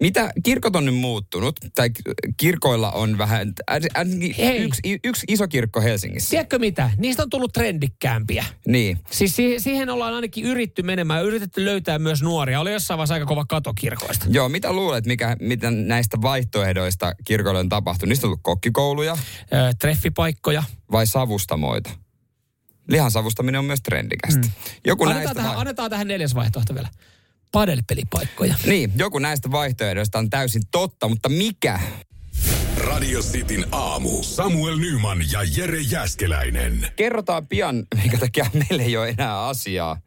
[0.00, 1.90] mitä kirkot on nyt muuttunut, tai
[2.36, 6.30] kirkoilla on vähän, ainakin yksi, yksi iso kirkko Helsingissä.
[6.30, 6.90] Tiedätkö mitä?
[6.96, 8.44] Niistä on tullut trendikkäämpiä.
[8.66, 8.98] Niin.
[9.10, 12.60] Siis si- siihen ollaan ainakin yritetty menemään, yritetty löytää myös nuoria.
[12.60, 14.26] Oli jossain vaiheessa aika kova kato kirkoista.
[14.30, 18.08] Joo, mitä luulet, mikä, mitä näistä vaihtoehdoista kirkoille on tapahtunut?
[18.08, 20.62] Niistä on ollut kokkikouluja Ö, treffipaikkoja.
[20.92, 21.90] vai savustamoita?
[22.88, 24.40] Lihan savustaminen on myös trendikästä.
[24.40, 24.50] Mm.
[24.86, 26.88] Joku Annetaan näistä tähän, vai- annetaan tähän neljäs vaihtoehto vielä.
[27.52, 28.54] Padelpelipaikkoja.
[28.66, 31.80] Niin, joku näistä vaihtoehdoista on täysin totta, mutta mikä?
[32.76, 34.22] Radio Cityn aamu.
[34.22, 36.86] Samuel Nyman ja Jere Jääskeläinen.
[36.96, 40.00] Kerrotaan pian, minkä takia meillä ei ole enää asiaa.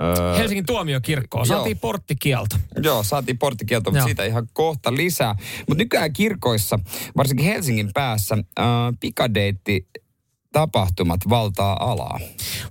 [0.00, 1.46] Öö, Helsingin tuomiokirkkoon.
[1.46, 1.80] Saatiin Joo.
[1.80, 2.56] porttikielto.
[2.82, 4.06] Joo, saatiin porttikielto, mutta Joo.
[4.08, 5.34] siitä ihan kohta lisää.
[5.68, 6.78] Mutta nykyään kirkoissa,
[7.16, 8.64] varsinkin Helsingin päässä, äh,
[9.00, 9.88] pikadeitti
[10.56, 12.18] tapahtumat valtaa alaa.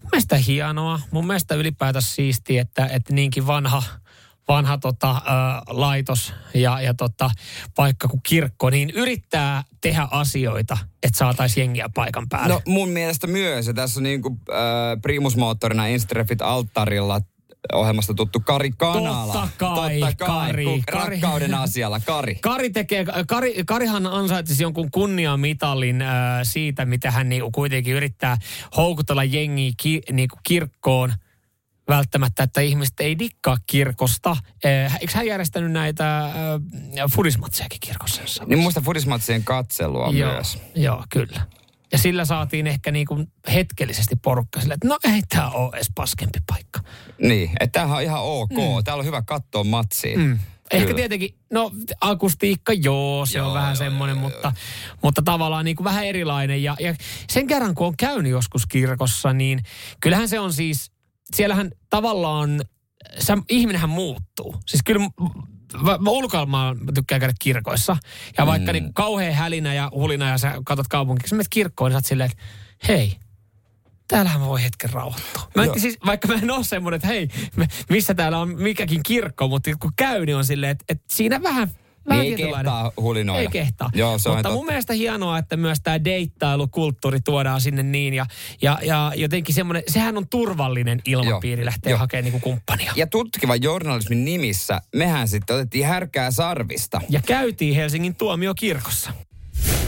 [0.02, 1.00] Mun mielestä hienoa.
[1.12, 3.84] Mun mielestä ylipäätään siistiä, että, että niinkin vanha,
[4.48, 5.20] vanha tota, ö,
[5.68, 7.32] laitos ja, ja tota,
[7.76, 12.54] paikka kuin kirkko, niin yrittää tehdä asioita, että saataisiin jengiä paikan päälle.
[12.54, 13.68] No mun mielestä myös.
[13.68, 17.22] Ja tässä on niin kuin, äh, primusmoottorina Instrefit alttarilla
[17.74, 19.34] ohjelmasta tuttu Kari Kanala.
[19.34, 20.84] Totta kai, Totta kai Kari.
[20.92, 21.16] Kari.
[21.16, 22.36] Rakkauden asialla, Kari.
[22.36, 26.10] Kari tekee, Kari, Karihan ansaitsisi jonkun kunniamitalin äh,
[26.44, 28.38] siitä, mitä hän niinku kuitenkin yrittää
[28.78, 31.14] houkutella jengiä ki, niinku kirkkoon
[31.90, 34.38] välttämättä, että ihmiset ei dikkaa kirkosta.
[34.66, 36.32] Äh, eikö hän järjestänyt näitä äh,
[37.12, 38.50] fudismatsejakin kirkossa jossain?
[38.50, 40.58] Niin muista Fudismatsien katselua Joo, myös.
[40.76, 41.42] joo, kyllä.
[41.92, 46.40] Ja sillä saatiin ehkä niinku hetkellisesti porukka sille, että no ei tämä ole edes paskempi
[46.48, 46.80] paikka.
[47.22, 48.52] Niin, että tämähän on ihan ok.
[48.52, 48.84] Mm.
[48.84, 50.20] Täällä on hyvä katsoa matsiin.
[50.20, 50.40] Mm.
[50.72, 50.98] Ehkä Kyllä.
[50.98, 51.72] tietenkin, no
[52.02, 54.54] akustiikka joo, se joo, on vähän joo, semmoinen, joo, mutta,
[55.04, 56.64] mutta tavallaan niin kuin vähän erilainen.
[56.64, 56.96] Ja, ja
[57.30, 59.64] sen kerran, kun on käynyt joskus kirkossa, niin
[60.00, 60.92] kyllähän se on siis,
[61.34, 62.62] siellähän tavallaan,
[63.20, 64.56] se, ihminenhän muuttuu.
[64.68, 65.10] Siis kyllä
[65.82, 66.10] mä, mä
[66.46, 67.98] mä tykkään käydä kirkoissa.
[68.38, 68.74] Ja vaikka mm.
[68.74, 72.06] niin kauhean hälinä ja hulina ja sä katsot kaupunkia, sä menet kirkkoon, niin sä oot
[72.06, 72.44] silleen, että
[72.88, 73.18] hei,
[74.08, 75.48] täällähän mä voi hetken rauhoittua.
[75.56, 77.30] Mä en, siis, vaikka mä en ole semmoinen, että hei,
[77.90, 81.72] missä täällä on mikäkin kirkko, mutta kun käy, niin on silleen, että, että siinä vähän,
[82.10, 83.42] vähän Niin ei kehtaa hulinoida.
[83.42, 83.90] Ei kehtaa.
[83.94, 84.72] Joo, se Mutta ihan mun totta.
[84.72, 88.14] mielestä hienoa, että myös tämä deittailukulttuuri tuodaan sinne niin.
[88.14, 88.26] Ja,
[88.62, 92.00] ja, ja jotenkin semmoinen, sehän on turvallinen ilmapiiri lähteä Joo.
[92.00, 92.94] hakemaan niinku kumppania.
[92.96, 97.02] Ja tutkivan journalismin nimissä mehän sitten otettiin härkää sarvista.
[97.10, 99.12] Ja käytiin Helsingin tuomiokirkossa.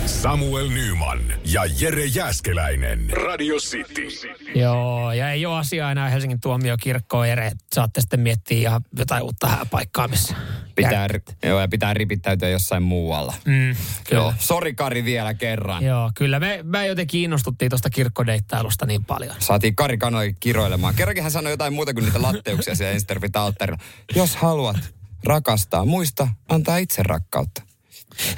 [0.07, 3.09] Samuel Nyman ja Jere Jäskeläinen.
[3.09, 4.07] Radio City.
[4.55, 7.51] Joo, ja ei ole asiaa enää Helsingin tuomiokirkkoon, Jere.
[7.75, 10.35] Saatte sitten miettiä ihan jotain uutta paikkaa, missä...
[10.75, 11.07] Pitää,
[11.43, 13.33] joo, ja pitää ripittäytyä jossain muualla.
[13.45, 13.75] Mm,
[14.09, 14.21] kyllä.
[14.21, 15.83] Joo, sori Kari vielä kerran.
[15.83, 16.39] Joo, kyllä.
[16.39, 19.35] Me, me jotenkin innostuttiin tuosta kirkkodeittailusta niin paljon.
[19.39, 20.95] Saatiin Kari Kanoi kiroilemaan.
[20.95, 22.99] Kerrankin hän sanoi jotain muuta kuin niitä latteuksia siellä
[23.33, 23.83] alttarilla.
[24.15, 24.77] Jos haluat
[25.25, 27.66] rakastaa, muista antaa itse rakkautta.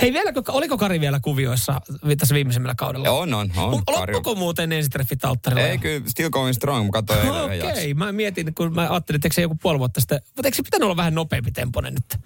[0.02, 1.82] Hei, vieläkö, oliko Kari vielä kuvioissa
[2.18, 3.10] tässä viimeisimmällä kaudella?
[3.10, 3.82] On, on, on.
[3.88, 5.68] Loppuko muuten ensitreffit alttarilla?
[5.68, 6.86] Ei kyllä, still going strong.
[6.86, 7.94] Mä katsoin eilen Okei, okay.
[7.94, 10.64] mä mietin, kun mä ajattelin, että eikö se joku puoli vuotta sitten, mutta eikö se
[10.64, 12.22] pitänyt olla vähän nopeampi temponen nyt?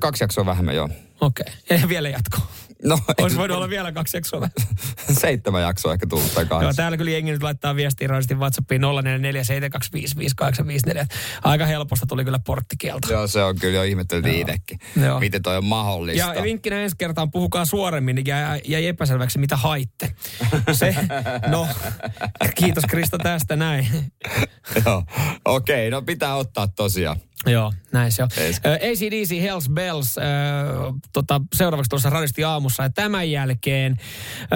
[0.00, 0.88] Kaksi jaksoa vähemmän, joo.
[1.20, 1.78] Okei, okay.
[1.78, 2.38] ja vielä jatko.
[2.84, 4.48] No, Olisi voinut olla vielä kaksi jaksoa
[5.20, 6.76] seitsemän jaksoa ehkä tullut tai Joo, kahdeksan.
[6.76, 8.86] täällä kyllä jengi nyt laittaa viestiä radistin WhatsAppiin 0447255854.
[11.44, 13.12] Aika helposta tuli kyllä porttikielto.
[13.12, 14.78] Joo, se on kyllä jo ihmetteltiin itsekin.
[15.04, 15.20] Joo.
[15.20, 16.34] Miten toi on mahdollista.
[16.34, 20.14] Ja vinkkinä ensi kertaan puhukaa suoremmin, niin jäi, jäi epäselväksi, mitä haitte.
[20.72, 20.96] Se,
[21.46, 21.68] no,
[22.54, 23.86] kiitos Krista tästä näin.
[24.86, 25.04] Joo,
[25.44, 27.16] okei, no pitää ottaa tosiaan.
[27.46, 28.28] Joo, näin se on.
[28.64, 30.24] ACDC Hells Bells, äh,
[31.12, 32.82] tota, seuraavaksi tuossa radisti aamussa.
[32.82, 33.92] Ja tämän jälkeen
[34.42, 34.48] äh,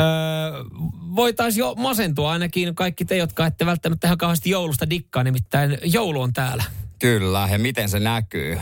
[1.17, 6.21] voitaisiin jo masentua ainakin kaikki te, jotka ette välttämättä ihan kauheasti joulusta dikkaa, nimittäin joulu
[6.21, 6.65] on täällä.
[6.99, 8.59] Kyllä, ja miten se näkyy?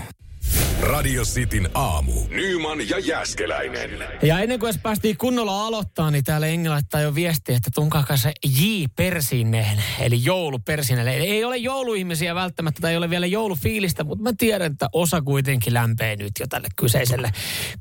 [0.83, 2.12] Radio Cityn aamu.
[2.29, 3.91] Nyman ja Jäskeläinen.
[4.22, 8.16] Ja ennen kuin edes päästiin kunnolla aloittaa, niin täällä Engi laittaa jo viestiä, että tunkaakaa
[8.16, 8.85] se J.
[8.97, 11.09] Persineen, eli joulupersineen.
[11.09, 15.22] Eli ei ole jouluihmisiä välttämättä tai ei ole vielä joulufiilistä, mutta mä tiedän, että osa
[15.22, 17.31] kuitenkin lämpee nyt jo tälle kyseiselle,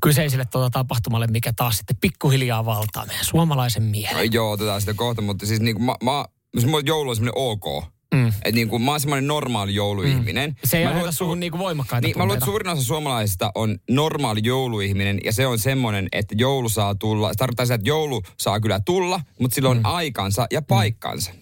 [0.02, 4.32] kyseiselle tuota tapahtumalle, mikä taas sitten pikkuhiljaa valtaa meidän suomalaisen mielen.
[4.32, 6.24] Joo, otetaan sitä kohta, mutta siis niin kuin mä, mä,
[6.58, 7.95] siis joulu on semmoinen ok.
[8.14, 8.32] Mm.
[8.44, 10.50] Et niin kuin, mä oon semmoinen normaali jouluihminen.
[10.50, 10.56] Mm.
[10.64, 13.78] Se ei Mä että suhun niinku voimakkaita Niin, mä luulen, että suurin osa suomalaisista on
[13.90, 17.32] normaali jouluihminen ja se on semmoinen, että joulu saa tulla.
[17.32, 19.84] Se tarkoittaa sitä, että joulu saa kyllä tulla, mutta sillä on Mm.
[19.84, 21.32] aikansa ja paikkansa.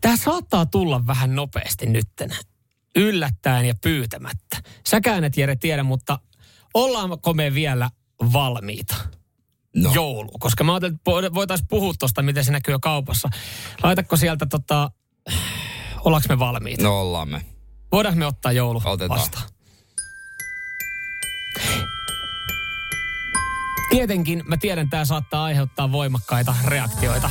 [0.00, 2.30] Tämä saattaa tulla vähän nopeasti nytten.
[2.96, 4.56] Yllättäen ja pyytämättä.
[4.86, 6.18] Säkään et Jere tiedä, mutta
[6.74, 7.90] ollaanko me vielä
[8.32, 8.94] valmiita?
[9.76, 9.90] No.
[9.94, 10.30] Joulu.
[10.40, 13.28] Koska mä ajattelin, että voitaisiin puhua tuosta, miten se näkyy kaupassa.
[13.82, 14.90] Laitatko sieltä tota,
[16.04, 16.82] ollaanko me valmiita?
[16.82, 17.42] No ollaan me.
[17.92, 19.20] Voidaanko me ottaa joulu Otetaan.
[19.20, 19.44] vastaan?
[23.90, 27.30] Tietenkin mä tiedän, tämä saattaa aiheuttaa voimakkaita reaktioita.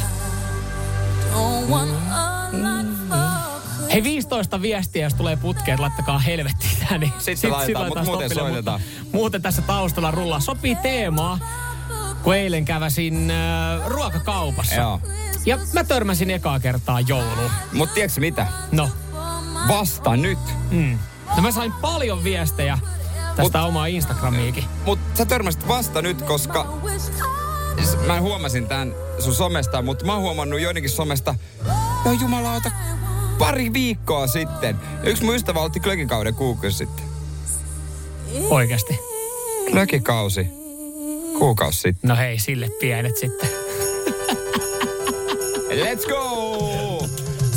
[3.94, 8.50] Hei 15 viestiä, jos tulee putkeen, laittakaa helvettiin tää, niin Sitten laitetaan, mut muuten stoppille,
[8.52, 8.82] soitetaan.
[9.00, 10.40] Mutta muuten tässä taustalla rullaa.
[10.40, 11.40] Sopii teemaa,
[12.24, 14.76] kun eilen käväsin äh, ruokakaupassa.
[14.76, 15.00] Joo.
[15.46, 17.52] Ja mä törmäsin ekaa kertaa jouluun.
[17.74, 18.48] Mutta tiedätkö mitä?
[18.72, 18.90] No.
[19.68, 20.40] Vasta nyt.
[20.72, 21.00] Mm.
[21.36, 22.80] No mä sain paljon viestejä
[23.36, 24.64] tästä omaa Instagramiikin.
[24.86, 26.74] Mutta sä törmäsit vasta nyt, koska
[28.08, 31.36] mä huomasin tämän sun somesta, mutta mä oon huomannut joidenkin somesta,
[32.06, 32.72] no jumalauta,
[33.38, 34.80] pari viikkoa sitten.
[35.04, 37.06] Yksi mun ystävä otti klökikauden kuukausi sitten.
[38.50, 39.00] Oikeasti.
[39.72, 40.67] Klökikausi.
[41.48, 42.08] Kuukausi sitten.
[42.08, 43.50] No hei, sille pienet sitten.
[45.70, 47.08] Let's go!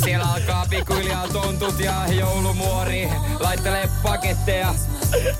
[0.03, 4.75] Siellä alkaa pikkuhiljaa tontut ja joulumuori laittelee paketteja.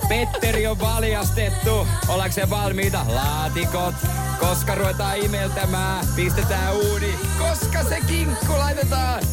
[0.10, 1.88] Petteri on valjastettu.
[2.08, 3.06] Ollaanko se valmiita?
[3.08, 3.96] Laatikot.
[4.40, 7.16] Koska ruvetaan imeltämään, pistetään uuni.
[7.40, 9.24] Koska se kinkku laitetaan?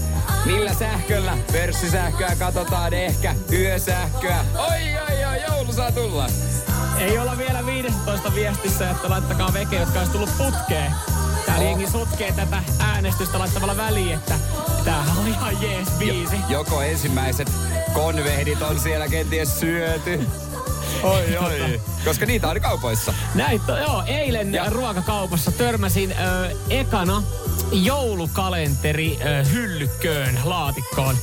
[0.44, 1.38] Millä sähköllä?
[1.52, 3.34] Pörssisähköä katsotaan ehkä.
[3.52, 4.44] Yösähköä.
[4.58, 6.26] Oi, oi, oi, joulu saa tulla.
[6.98, 7.66] Ei olla vielä
[8.08, 10.92] 15 viestissä, että laittakaa veke, jotka olisi tullut putkeen.
[11.46, 11.70] Täällä Oh.
[11.70, 14.34] jengi sotkee tätä äänestystä laittamalla väliin, että
[14.84, 16.36] tämähän on ihan jees biisi.
[16.48, 17.50] Joko ensimmäiset
[17.92, 20.26] konvehdit on siellä kenties syöty.
[21.02, 21.80] Oi, oi.
[22.04, 23.14] Koska niitä on kaupoissa.
[23.34, 24.70] Näin, to, joo, eilen ja.
[24.70, 27.22] ruokakaupassa törmäsin ö, ekana
[27.72, 31.16] joulukalenteri ö, hyllykköön laatikkoon,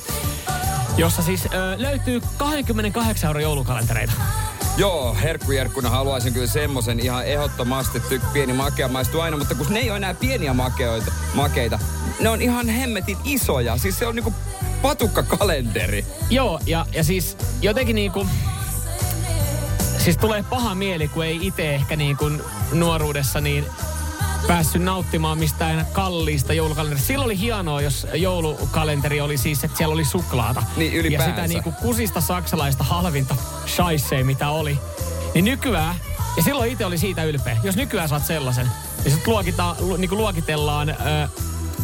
[0.97, 4.13] jossa siis ö, löytyy 28 euro joulukalentereita.
[4.77, 7.99] Joo, herkkujerkkuna haluaisin kyllä semmoisen ihan ehdottomasti.
[7.99, 11.79] Tyk, pieni makea maistuu aina, mutta kun ne ei ole enää pieniä makeoita, makeita,
[12.19, 13.77] ne on ihan hemmetin isoja.
[13.77, 14.33] Siis se on niinku
[14.81, 16.05] patukkakalenteri.
[16.29, 18.27] Joo, ja, ja siis jotenkin niinku...
[19.97, 23.65] Siis tulee paha mieli, kun ei itse ehkä niin kuin nuoruudessa niin
[24.47, 27.07] päässyt nauttimaan mistään kalliista joulukalenterista.
[27.07, 30.63] Silloin oli hienoa, jos joulukalenteri oli siis, että siellä oli suklaata.
[30.77, 31.29] Niin, Ja ylipäänsä.
[31.35, 33.35] sitä niinku kusista saksalaista halvinta
[33.67, 34.79] shaisee, mitä oli.
[35.33, 35.95] Niin nykyään,
[36.37, 38.71] ja silloin itse oli siitä ylpeä, jos nykyään saat sellaisen,
[39.03, 40.95] niin sit luokita, lu, niinku luokitellaan ö,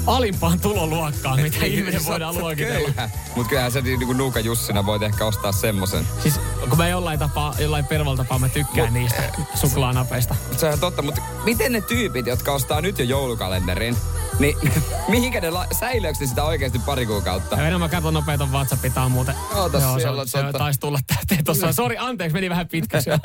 [0.07, 2.89] alimpaan tuloluokkaan, mitä ihminen voidaan luokitella.
[3.35, 6.07] Mutta kyllähän sä niinku Nuuka Jussina voit ehkä ostaa semmoisen.
[6.23, 6.39] Siis
[6.69, 9.23] kun mä jollain tapaa, jollain pervaltapaa mä tykkään niistä
[9.55, 10.35] suklaanapeista.
[10.57, 13.97] Se on totta, mutta miten ne tyypit, jotka ostaa nyt jo joulukalenterin,
[14.41, 14.57] niin
[15.07, 17.55] mihinkä ne la- säilöökö ne sitä oikeasti pari kuukautta?
[17.55, 19.35] Ja enemmän katon nopeet on WhatsApp, tää on muuten.
[19.55, 20.57] Oota, Joo, siellä on se totta.
[20.57, 21.73] taisi tulla tähteen tuossa.
[21.73, 23.09] Sori, anteeksi, meni vähän pitkäksi.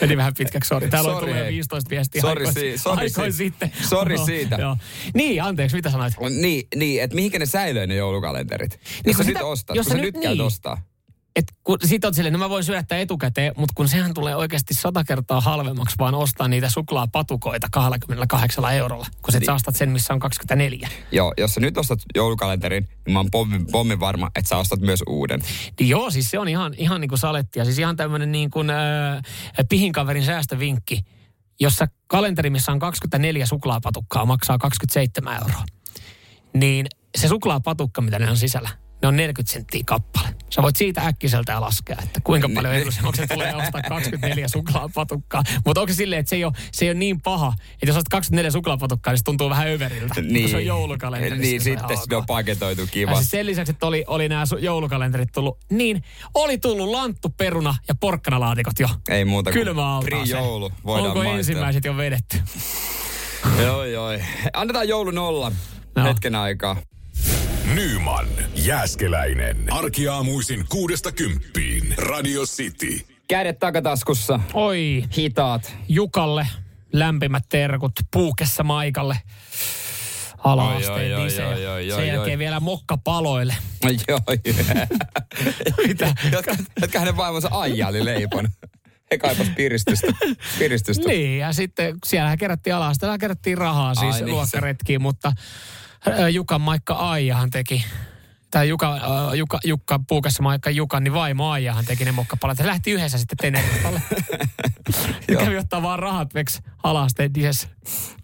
[0.00, 0.88] meni vähän pitkäksi, sori.
[0.88, 1.52] Täällä on tullut jo hei.
[1.52, 3.72] 15 viestiä Sori aikoin, si- sori aikoin si- sitten.
[3.88, 4.56] sori Joo, siitä.
[4.56, 4.76] Joo.
[5.14, 6.14] Niin, anteeksi, mitä sanoit?
[6.40, 8.70] Niin, niin että mihinkä ne säilöö ne joulukalenterit?
[8.70, 10.46] Niin, jos sä nyt sitä- ostat, jos kun sä sä nyt- nyt käyt niin.
[10.46, 10.82] ostaa.
[11.38, 14.74] Et kun sit on silleen, no mä voin syöttää etukäteen, mutta kun sehän tulee oikeasti
[14.74, 19.44] sata kertaa halvemmaksi vaan ostaa niitä suklaapatukoita 28 eurolla, kun Niin.
[19.46, 20.88] sä ostat sen, missä on 24.
[21.12, 24.80] Joo, jos sä nyt ostat joulukalenterin, niin mä oon pommin, pommin varma, että sä ostat
[24.80, 25.40] myös uuden.
[25.80, 27.64] Niin joo, siis se on ihan, ihan niin kuin salettia.
[27.64, 29.22] Siis ihan tämmöinen niin kuin äh,
[29.68, 31.04] pihinkaverin säästövinkki,
[31.60, 35.64] jossa kalenteri, missä on 24 suklaapatukkaa, maksaa 27 euroa.
[36.54, 36.86] Niin
[37.18, 38.68] se suklaapatukka, mitä ne on sisällä,
[39.02, 40.28] ne on 40 senttiä kappale.
[40.50, 45.42] Sä voit siitä äkkiseltään laskea, että kuinka paljon edullisemmaksi se tulee ostaa 24 suklaapatukkaa.
[45.66, 47.96] Mutta onko se silleen, että se ei, ole, se ei ole niin paha, että jos
[47.96, 50.14] ostat 24 suklaapatukkaa, niin se tuntuu vähän överiltä.
[50.40, 51.38] kun se on joulukalenteri.
[51.38, 53.14] Niin, sitten ne on paketoitu Ja kiva.
[53.16, 56.02] siis sen lisäksi, että oli, oli nämä joulukalenterit tullut, niin
[56.34, 58.88] oli tullut lanttu, peruna ja porkkanalaatikot jo.
[59.08, 60.72] Ei muuta kuin Kylmä pre-joulu.
[60.84, 61.38] Voidaan Onko maistaa.
[61.38, 62.40] ensimmäiset jo vedetty?
[63.62, 64.08] Joo, joo.
[64.52, 65.52] Annetaan joulun olla
[65.96, 66.04] No.
[66.04, 66.76] hetken aikaa.
[67.74, 69.56] Nyman, Jääskeläinen.
[69.72, 71.94] Arkiaamuisin kuudesta kymppiin.
[71.98, 73.00] Radio City.
[73.28, 74.40] Kädet takataskussa.
[74.54, 75.04] Oi.
[75.16, 75.74] Hitaat.
[75.88, 76.46] Jukalle
[76.92, 79.16] lämpimät terkut, puukessa Maikalle.
[80.38, 82.38] Ala-asteen Sen jälkeen oi.
[82.38, 83.56] vielä mokkapaloille.
[83.84, 84.20] Ai, Joo,
[85.86, 86.14] Mitä?
[86.32, 88.50] jotka, jotka hänen vaimonsa Aija oli leiponut.
[89.10, 90.06] He kaipas piristystä.
[90.58, 91.08] piristystä.
[91.08, 95.32] Niin, ja sitten siellähän kerättiin ala kerättiin rahaa siis Ai niin, luokkaretkiin, mutta ä,
[96.32, 97.84] Jukan Maikka Aijahan teki,
[98.50, 102.58] tai Juka, ä, Jukka, Jukka Puukassa Maikka Jukan, niin vaimo Aijahan teki ne mokkapalat.
[102.58, 104.02] He lähti yhdessä sitten Teneriffalle.
[105.28, 107.68] ja kävi ottaa vaan rahat veks alasteen disessä.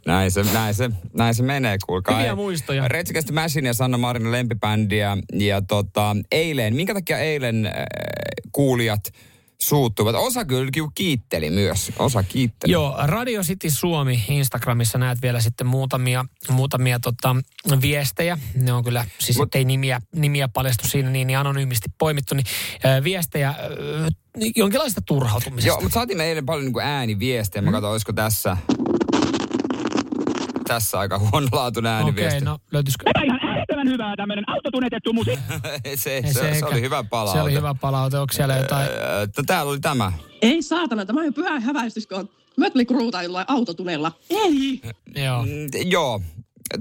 [0.06, 2.16] Näin se, näin se, näin se menee, kuulkaa.
[2.18, 2.88] Hyviä muistoja.
[2.88, 5.16] Retsikästi Machine ja Sanna Marinin lempibändiä.
[5.32, 7.72] Ja tota, eilen, minkä takia eilen äh,
[8.52, 9.12] kuulijat
[9.64, 10.14] suuttuivat?
[10.14, 11.92] Osa kyllä ki- kiitteli myös.
[11.98, 12.72] Osa kiitteli.
[12.72, 17.36] Joo, Radio City Suomi Instagramissa näet vielä sitten muutamia, muutamia tota,
[17.82, 18.38] viestejä.
[18.54, 22.46] Ne on kyllä, siis Mut, ei nimiä, nimiä paljastu siinä niin, niin anonyymisti poimittu, niin
[22.84, 24.08] ö, viestejä ö,
[24.56, 25.68] jonkinlaista turhautumisesta.
[25.68, 27.62] Joo, mutta saatiin me eilen paljon niin ääniviestejä.
[27.62, 28.56] Mä katsoin, olisiko tässä,
[30.68, 32.44] tässä aika huonolaatuinen Okei, ääniviesti.
[32.44, 33.04] no löytyisikö?
[33.24, 35.44] ihan äärettömän hyvää tämmönen autotunetettu musiikki.
[35.84, 36.66] se, se, se, se, ehkä.
[36.66, 37.38] oli hyvä palaute.
[37.38, 38.18] Se oli hyvä palaute.
[38.18, 38.88] Onko siellä jotain?
[39.46, 40.12] Täällä oli tämä.
[40.42, 42.28] Ei saatana, tämä on jo pyhä häväistys, kun
[42.60, 44.12] Mötley Cruuta jollain autotunella.
[44.30, 44.80] Ei!
[45.16, 45.42] Joo.
[45.42, 46.20] Mm, joo,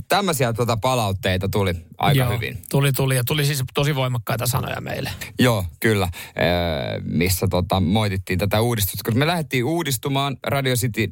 [0.08, 2.58] tämmöisiä tuota palautteita tuli aika Joo, hyvin.
[2.72, 3.16] Tuli, tuli.
[3.16, 5.10] Ja tuli siis tosi voimakkaita sanoja meille.
[5.40, 6.10] Joo, kyllä.
[6.38, 9.12] Öö, missä tota, moitittiin tätä uudistusta.
[9.12, 11.12] Kun me lähdettiin uudistumaan Radio City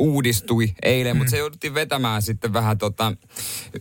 [0.00, 1.18] uudistui eilen, mm.
[1.18, 3.12] mutta se jouduttiin vetämään sitten vähän tota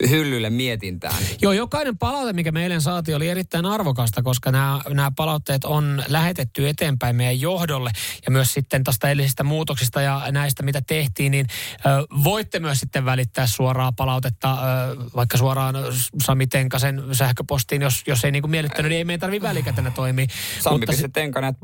[0.09, 1.15] hyllylle mietintään.
[1.41, 6.03] Joo, jokainen palaute, mikä me eilen saatiin, oli erittäin arvokasta, koska nämä, nämä palautteet on
[6.07, 7.91] lähetetty eteenpäin meidän johdolle.
[8.25, 11.47] Ja myös sitten tästä edellisistä muutoksista ja näistä, mitä tehtiin, niin
[11.85, 15.75] ö, voitte myös sitten välittää suoraa palautetta, ö, vaikka suoraan
[16.23, 20.25] Sami Tenkasen sähköpostiin, jos, jos ei niin kuin miellyttänyt, niin ei meidän tarvitse välikätenä toimia.
[20.59, 21.55] Sami.tenkanen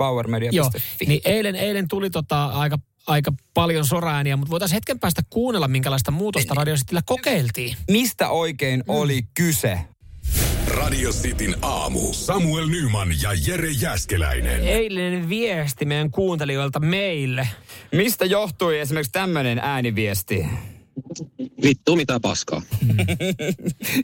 [0.52, 0.72] Joo,
[1.08, 2.78] niin eilen, eilen tuli tota aika
[3.08, 7.78] aika paljon soraääniä, mutta voitaisiin hetken päästä kuunnella, minkälaista muutosta Radio Cityllä kokeiltiin.
[7.92, 8.96] Mistä oikein mm.
[8.96, 9.80] oli kyse?
[10.68, 12.14] Radio Cityn aamu.
[12.14, 14.62] Samuel Nyman ja Jere Jäskeläinen.
[14.62, 17.48] Eilinen viesti meidän kuuntelijoilta meille.
[17.92, 20.46] Mistä johtui esimerkiksi tämmöinen ääniviesti?
[21.64, 22.62] Vittu mitä paskaa.
[22.82, 22.98] Mm.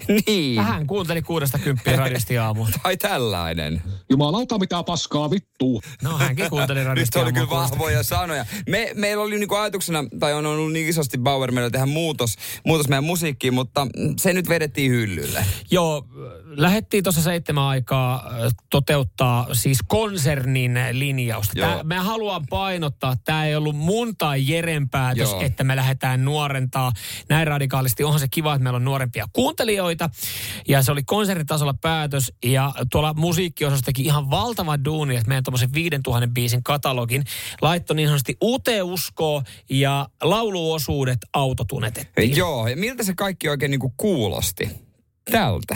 [0.28, 0.56] niin.
[0.56, 2.66] Vähän kuunteli kuudesta kymppiä radisti aamu.
[2.84, 3.82] tai tällainen.
[4.10, 5.82] Jumalauta mitä paskaa vittu.
[6.02, 8.46] No hänkin kuunteli radisti Nyt oli kyllä vahvoja sanoja.
[8.70, 12.36] Me, meillä oli niinku ajatuksena, tai on ollut niin isosti Bauer meillä tehdä muutos,
[12.66, 13.88] muutos meidän musiikkiin, mutta
[14.20, 15.46] se nyt vedettiin hyllylle.
[15.72, 16.08] Joo,
[16.46, 18.32] lähdettiin tuossa seitsemän aikaa
[18.70, 21.54] toteuttaa siis konsernin linjausta.
[21.60, 25.42] Tää, mä haluan painottaa, että tämä ei ollut mun tai Jeren päätös, Joo.
[25.42, 26.92] että me lähdetään nuorentaa
[27.30, 28.04] näin radikaalisti.
[28.04, 30.10] Onhan se kiva, että meillä on nuorempia kuuntelijoita.
[30.68, 32.34] Ja se oli konsertitasolla päätös.
[32.46, 37.24] Ja tuolla musiikkiosasto teki ihan valtavan duuni, että meidän tuommoisen 5000 biisin katalogin
[37.62, 42.36] laittoi niin sanotusti uuteen uskoon ja lauluosuudet autotunetettiin.
[42.36, 44.70] Joo, ja miltä se kaikki oikein niin kuin kuulosti?
[45.32, 45.76] Tältä.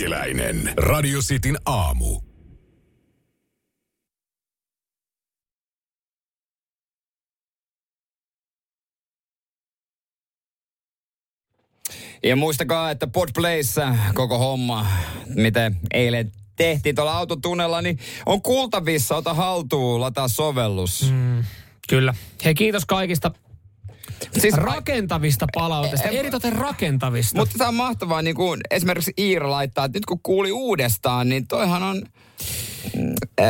[0.00, 0.72] Jääskeläinen.
[0.76, 2.20] Radio Cityn aamu.
[12.22, 14.86] Ja muistakaa, että Podplayssä koko homma,
[15.34, 19.16] miten eilen tehtiin tuolla autotunnella, niin on kuultavissa.
[19.16, 21.12] Ota haltuun, lataa sovellus.
[21.12, 21.44] Mm,
[21.88, 22.14] kyllä.
[22.44, 23.30] Hei, kiitos kaikista
[24.38, 27.38] Siis rakentavista palautesta, eritoten rakentavista.
[27.38, 31.46] Mutta tämä on mahtavaa, niin kuin esimerkiksi Iira laittaa, että nyt kun kuuli uudestaan, niin
[31.46, 32.02] toihan on
[33.40, 33.48] äh,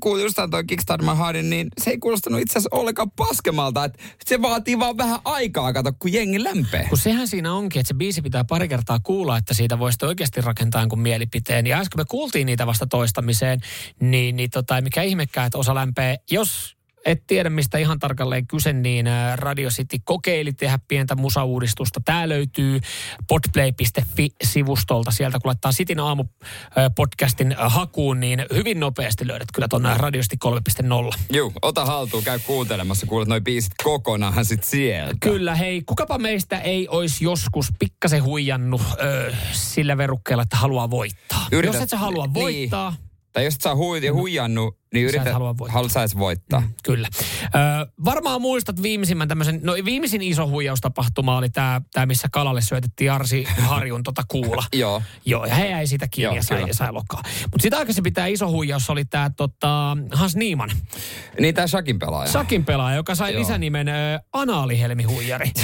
[0.00, 3.84] kuuli just toi Kickstart My Heartin, niin se ei kuulostanut itse asiassa ollenkaan paskemalta.
[3.84, 6.86] Että se vaatii vaan vähän aikaa, kato, kun jengi lämpee.
[6.88, 10.40] Kun sehän siinä onkin, että se biisi pitää pari kertaa kuulla, että siitä voisi oikeasti
[10.40, 11.66] rakentaa jonkun mielipiteen.
[11.66, 13.60] Ja äsken me kuultiin niitä vasta toistamiseen,
[14.00, 18.72] niin, niin tota, mikä ihmekään, että osa lämpee, jos et tiedä mistä ihan tarkalleen kyse,
[18.72, 22.00] niin ää, Radio City kokeili tehdä pientä musauudistusta.
[22.04, 22.80] Tämä löytyy
[23.28, 25.10] podplay.fi-sivustolta.
[25.10, 26.24] Sieltä kun laittaa Sitin aamu
[26.76, 30.36] ää, podcastin ää, hakuun, niin hyvin nopeasti löydät kyllä tuonne Radio City
[31.14, 31.18] 3.0.
[31.32, 35.14] Juu, ota haltuun, käy kuuntelemassa, kuulet noin biisit kokonaan sit sieltä.
[35.20, 41.46] Kyllä, hei, kukapa meistä ei olisi joskus pikkasen huijannut ö, sillä verukkeella, että haluaa voittaa.
[41.52, 42.34] Yritä- Jos et sä halua niin.
[42.34, 42.94] voittaa,
[43.32, 45.88] Tai jos et sä hui, huijannut, niin Sä yritä, halua voittaa.
[45.88, 46.60] sä voittaa.
[46.60, 46.68] Mm.
[46.84, 47.08] Kyllä.
[47.44, 47.48] Ö,
[48.04, 53.44] varmaan muistat viimeisimmän tämmöisen, no viimeisin iso huijaustapahtuma oli tämä, tää, missä kalalle syötettiin Arsi
[53.58, 54.64] Harjun tota kuula.
[54.72, 55.02] Joo.
[55.24, 57.22] Joo, ja he jäi siitä kiinni Joo, ja sai, sai lokaa.
[57.42, 60.70] Mutta sitä aikaisemmin tämä iso huijaus oli tämä tota, Hans Nieman.
[61.40, 62.32] Niin tää Shakin pelaaja.
[62.32, 63.40] Sakin pelaaja, joka sai Joo.
[63.40, 63.92] lisänimen ö,
[64.32, 65.52] Anaalihelmi-huijari.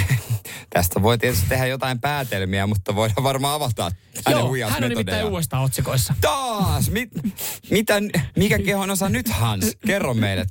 [0.71, 3.91] Tästä voi tietysti tehdä jotain päätelmiä, mutta voidaan varmaan avata
[4.27, 6.15] hänen Joo, hän on nimittäin uudestaan otsikoissa.
[6.21, 6.91] Taas!
[6.91, 7.11] Mit,
[7.71, 7.95] mitä,
[8.37, 9.77] mikä kehon osa nyt, Hans?
[9.87, 10.47] Kerro meille.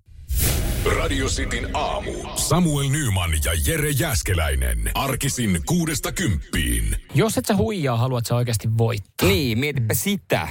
[0.95, 2.11] Radio Cityn aamu.
[2.35, 4.91] Samuel Nyman ja Jere Jäskeläinen.
[4.93, 6.95] Arkisin kuudesta kymppiin.
[7.15, 9.29] Jos et sä huijaa, haluat sä oikeasti voittaa.
[9.29, 10.47] Niin, mietipä sitä.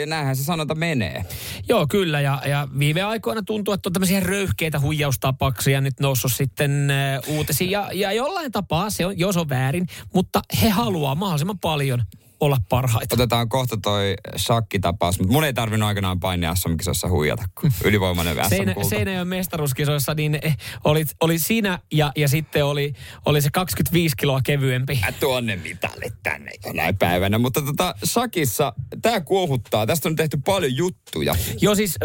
[0.00, 1.24] Ja näinhän se sanonta menee.
[1.68, 2.20] Joo, kyllä.
[2.20, 7.70] Ja, ja viime aikoina tuntuu, että on tämmöisiä röyhkeitä huijaustapaksia nyt noussut sitten äh, uutisiin.
[7.70, 12.02] Ja, ja jollain tapaa se on, jos on väärin, mutta he haluaa mahdollisimman paljon
[12.40, 13.14] olla parhaita.
[13.14, 18.72] Otetaan kohta toi shakkitapaus, mutta mun ei tarvinnut aikanaan painia SM-kisossa huijata, kun ylivoimainen Seinä,
[18.72, 18.88] SM-kulta.
[18.88, 22.92] Seinäjoen mestaruuskisoissa, niin eh, oli, oli sinä ja, ja sitten oli,
[23.26, 25.00] oli se 25 kiloa kevyempi.
[25.08, 27.38] Ä, tuonne mitalit tänne jonain päivänä.
[27.38, 28.72] Mutta tota, Shakissa,
[29.02, 29.86] tää kuohuttaa.
[29.86, 31.34] Tästä on tehty paljon juttuja.
[31.60, 31.98] Joo, siis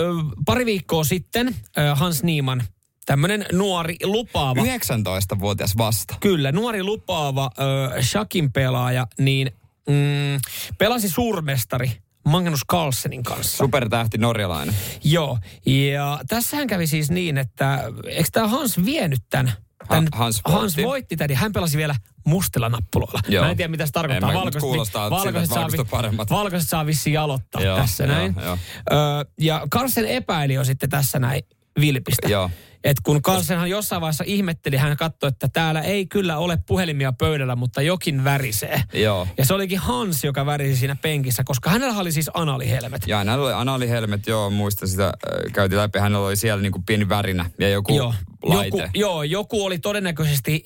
[0.45, 1.55] pari viikkoa sitten
[1.95, 2.63] Hans Nieman,
[3.05, 6.15] tämmöinen nuori lupaava 19-vuotias vasta.
[6.19, 7.49] Kyllä, nuori lupaava
[7.97, 9.51] ö, Shakin pelaaja, niin
[9.89, 10.39] mm,
[10.77, 11.91] pelasi suurmestari
[12.27, 13.57] Magnus Carlsenin kanssa.
[13.57, 14.75] Supertähti norjalainen.
[15.03, 19.53] Joo, ja tässähän kävi siis niin, että eikö tämä Hans vienyt tämän?
[19.89, 20.83] Tän, Hans Hans voitti.
[20.83, 23.19] voitti tämän, ja hän pelasi vielä mustilla nappuloilla.
[23.27, 23.43] Joo.
[23.43, 24.31] Mä en tiedä, mitä se tarkoittaa.
[24.31, 26.29] En mut kuulostaa siltä, että saa, valkoiset paremmat.
[26.29, 28.35] valkoiset saa vissiin aloittaa Joo, tässä joo, näin.
[28.43, 28.57] joo.
[28.91, 28.95] Ö,
[29.39, 31.43] ja Carlsen epäili jo sitten tässä näin
[31.81, 32.27] vilpistä.
[32.27, 32.49] Joo.
[32.85, 37.55] Et kun Carlsenhan jossain vaiheessa ihmetteli, hän katsoi, että täällä ei kyllä ole puhelimia pöydällä,
[37.55, 38.81] mutta jokin värisee.
[38.93, 39.27] Joo.
[39.37, 43.01] Ja se olikin Hans, joka värisi siinä penkissä, koska hänellä oli siis analihelmet.
[43.07, 45.13] Ja hänellä oli analihelmet, joo, muista sitä, äh,
[45.53, 45.99] käytiin läpi.
[45.99, 48.13] Hänellä oli siellä niinku pieni värinä ja joku Joo.
[48.43, 48.77] laite.
[48.77, 50.63] Joku, joo, joku oli todennäköisesti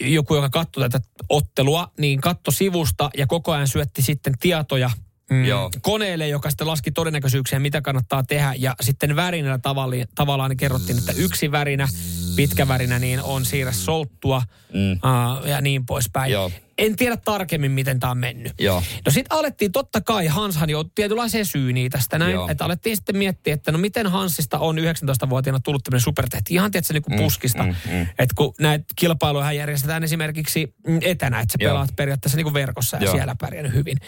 [0.00, 4.90] joku, joka katsoi tätä ottelua, niin katto sivusta ja koko ajan syötti sitten tietoja
[5.32, 5.70] mm, Joo.
[5.82, 8.54] koneelle, joka sitten laski todennäköisyyksiä, mitä kannattaa tehdä.
[8.58, 11.88] Ja sitten värinällä tavalli, tavallaan kerrottiin, että yksi värinä,
[12.36, 14.42] pitkä värinä, niin on siirrä solttua
[14.74, 14.92] Mm.
[14.92, 16.32] uh, ja niin poispäin.
[16.32, 16.50] Joo.
[16.86, 18.52] En tiedä tarkemmin, miten tämä on mennyt.
[18.60, 18.82] Joo.
[19.06, 22.48] No sitten alettiin, totta kai Hanshan jo tietynlaiseen syyniin tästä näin, Joo.
[22.48, 26.54] että alettiin sitten miettiä, että no miten Hansista on 19-vuotiaana tullut tämmöinen supertähti.
[26.54, 27.62] Ihan tietysti niin kuin Mm, puskista.
[27.62, 28.02] mm, mm.
[28.02, 31.70] Että kun näitä kilpailuja järjestetään esimerkiksi mm, etänä, että sä Joo.
[31.72, 33.14] pelaat periaatteessa niin kuin verkossa ja Joo.
[33.14, 33.98] siellä pärjännyt hyvin.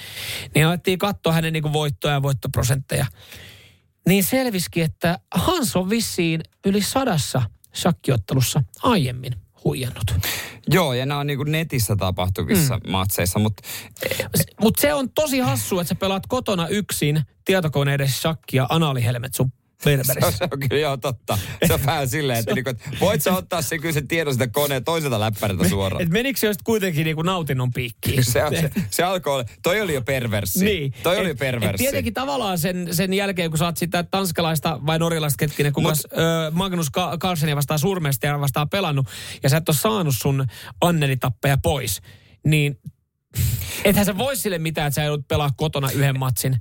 [0.55, 3.07] Niin alettiin katsoa hänen niin kuin voittoja ja voittoprosentteja.
[4.09, 7.43] Niin selvisikin, että Hans on vissiin yli sadassa
[7.75, 9.33] shakkiottelussa aiemmin
[9.65, 10.15] huijannut.
[10.69, 12.91] Joo, ja nämä on niinku netissä tapahtuvissa mm.
[12.91, 13.62] matseissa, mutta
[14.61, 19.53] Mutta se on tosi hassu, että sä pelaat kotona yksin tietokoneiden shakkia analihelmet sun
[19.85, 20.31] Berberissä.
[20.31, 21.39] se on kyllä joo totta.
[21.66, 24.47] Se on vähän silleen, että, niinku, että voit sä ottaa sen kyllä sen tiedon sitä
[24.49, 26.03] koneen toiselta läppäriltä suoraan.
[26.03, 28.25] Et menikö se just kuitenkin niinku nautinnon piikkiin?
[28.25, 30.64] Se, on, se, se alkoi olla, toi oli jo perverssi.
[30.64, 30.95] Niin.
[31.03, 31.85] Toi oli Et- jo perverssi.
[31.85, 35.93] Et tietenkin tavallaan sen, sen jälkeen, kun sä oot sitä tanskalaista vai norjalaista ketkinen, kuka
[36.12, 39.07] ö, Magnus Ka- Carlsenia vastaan surmeesta ja vastaan pelannut,
[39.43, 40.47] ja sä et ole saanut sun
[40.81, 42.01] Anneli-tappeja pois,
[42.47, 42.79] niin
[43.85, 46.57] ethän sä voi sille mitään, että sä joudut pelaa kotona yhden matsin.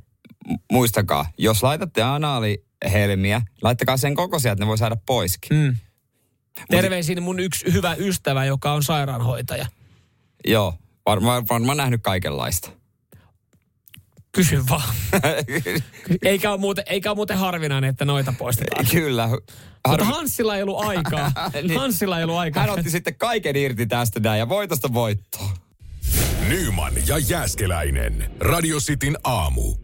[0.72, 2.02] Muistakaa, jos laitatte
[2.84, 5.58] anaalihelmiä, laittakaa sen kokoisia, että ne voi saada poiskin.
[5.58, 5.76] Mm.
[6.70, 9.66] Terveisin mun yksi hyvä ystävä, joka on sairaanhoitaja.
[10.48, 10.74] Joo,
[11.06, 12.70] varmaan varmaan nähnyt kaikenlaista.
[14.32, 14.94] Kysy vaan.
[16.26, 18.86] eikä, ole muuten, eikä ole muuten harvinainen, että noita poistetaan.
[18.92, 19.30] Kyllä.
[19.88, 21.32] Mutta Hanssilla ei ollut aikaa.
[21.54, 21.80] Niin.
[21.80, 22.64] Hanssilla ei ollut aikaa.
[22.64, 25.52] Hän otti sitten kaiken irti tästä näin ja voitosta voittoa.
[26.48, 28.32] Nyman ja Jääskeläinen.
[28.40, 29.83] Radio Cityn aamu.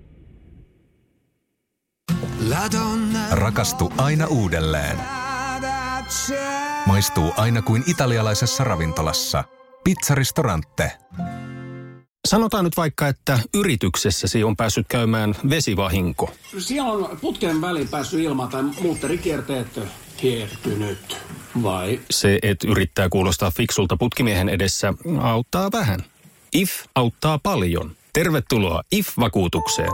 [3.32, 4.98] Rakastu aina uudelleen.
[6.86, 9.44] Maistuu aina kuin italialaisessa ravintolassa.
[9.84, 10.92] Pizzaristorante.
[12.28, 16.34] Sanotaan nyt vaikka, että yrityksessäsi on päässyt käymään vesivahinko.
[16.58, 19.80] Siellä on putken väliin päässyt ilma tai muutterikierteet
[20.24, 21.18] hiertynyt.
[21.64, 22.00] Vai?
[22.12, 26.00] Se, että yrittää kuulostaa fiksulta putkimiehen edessä, auttaa vähän.
[26.54, 27.92] IF auttaa paljon.
[28.14, 29.92] Tervetuloa IF-vakuutukseen.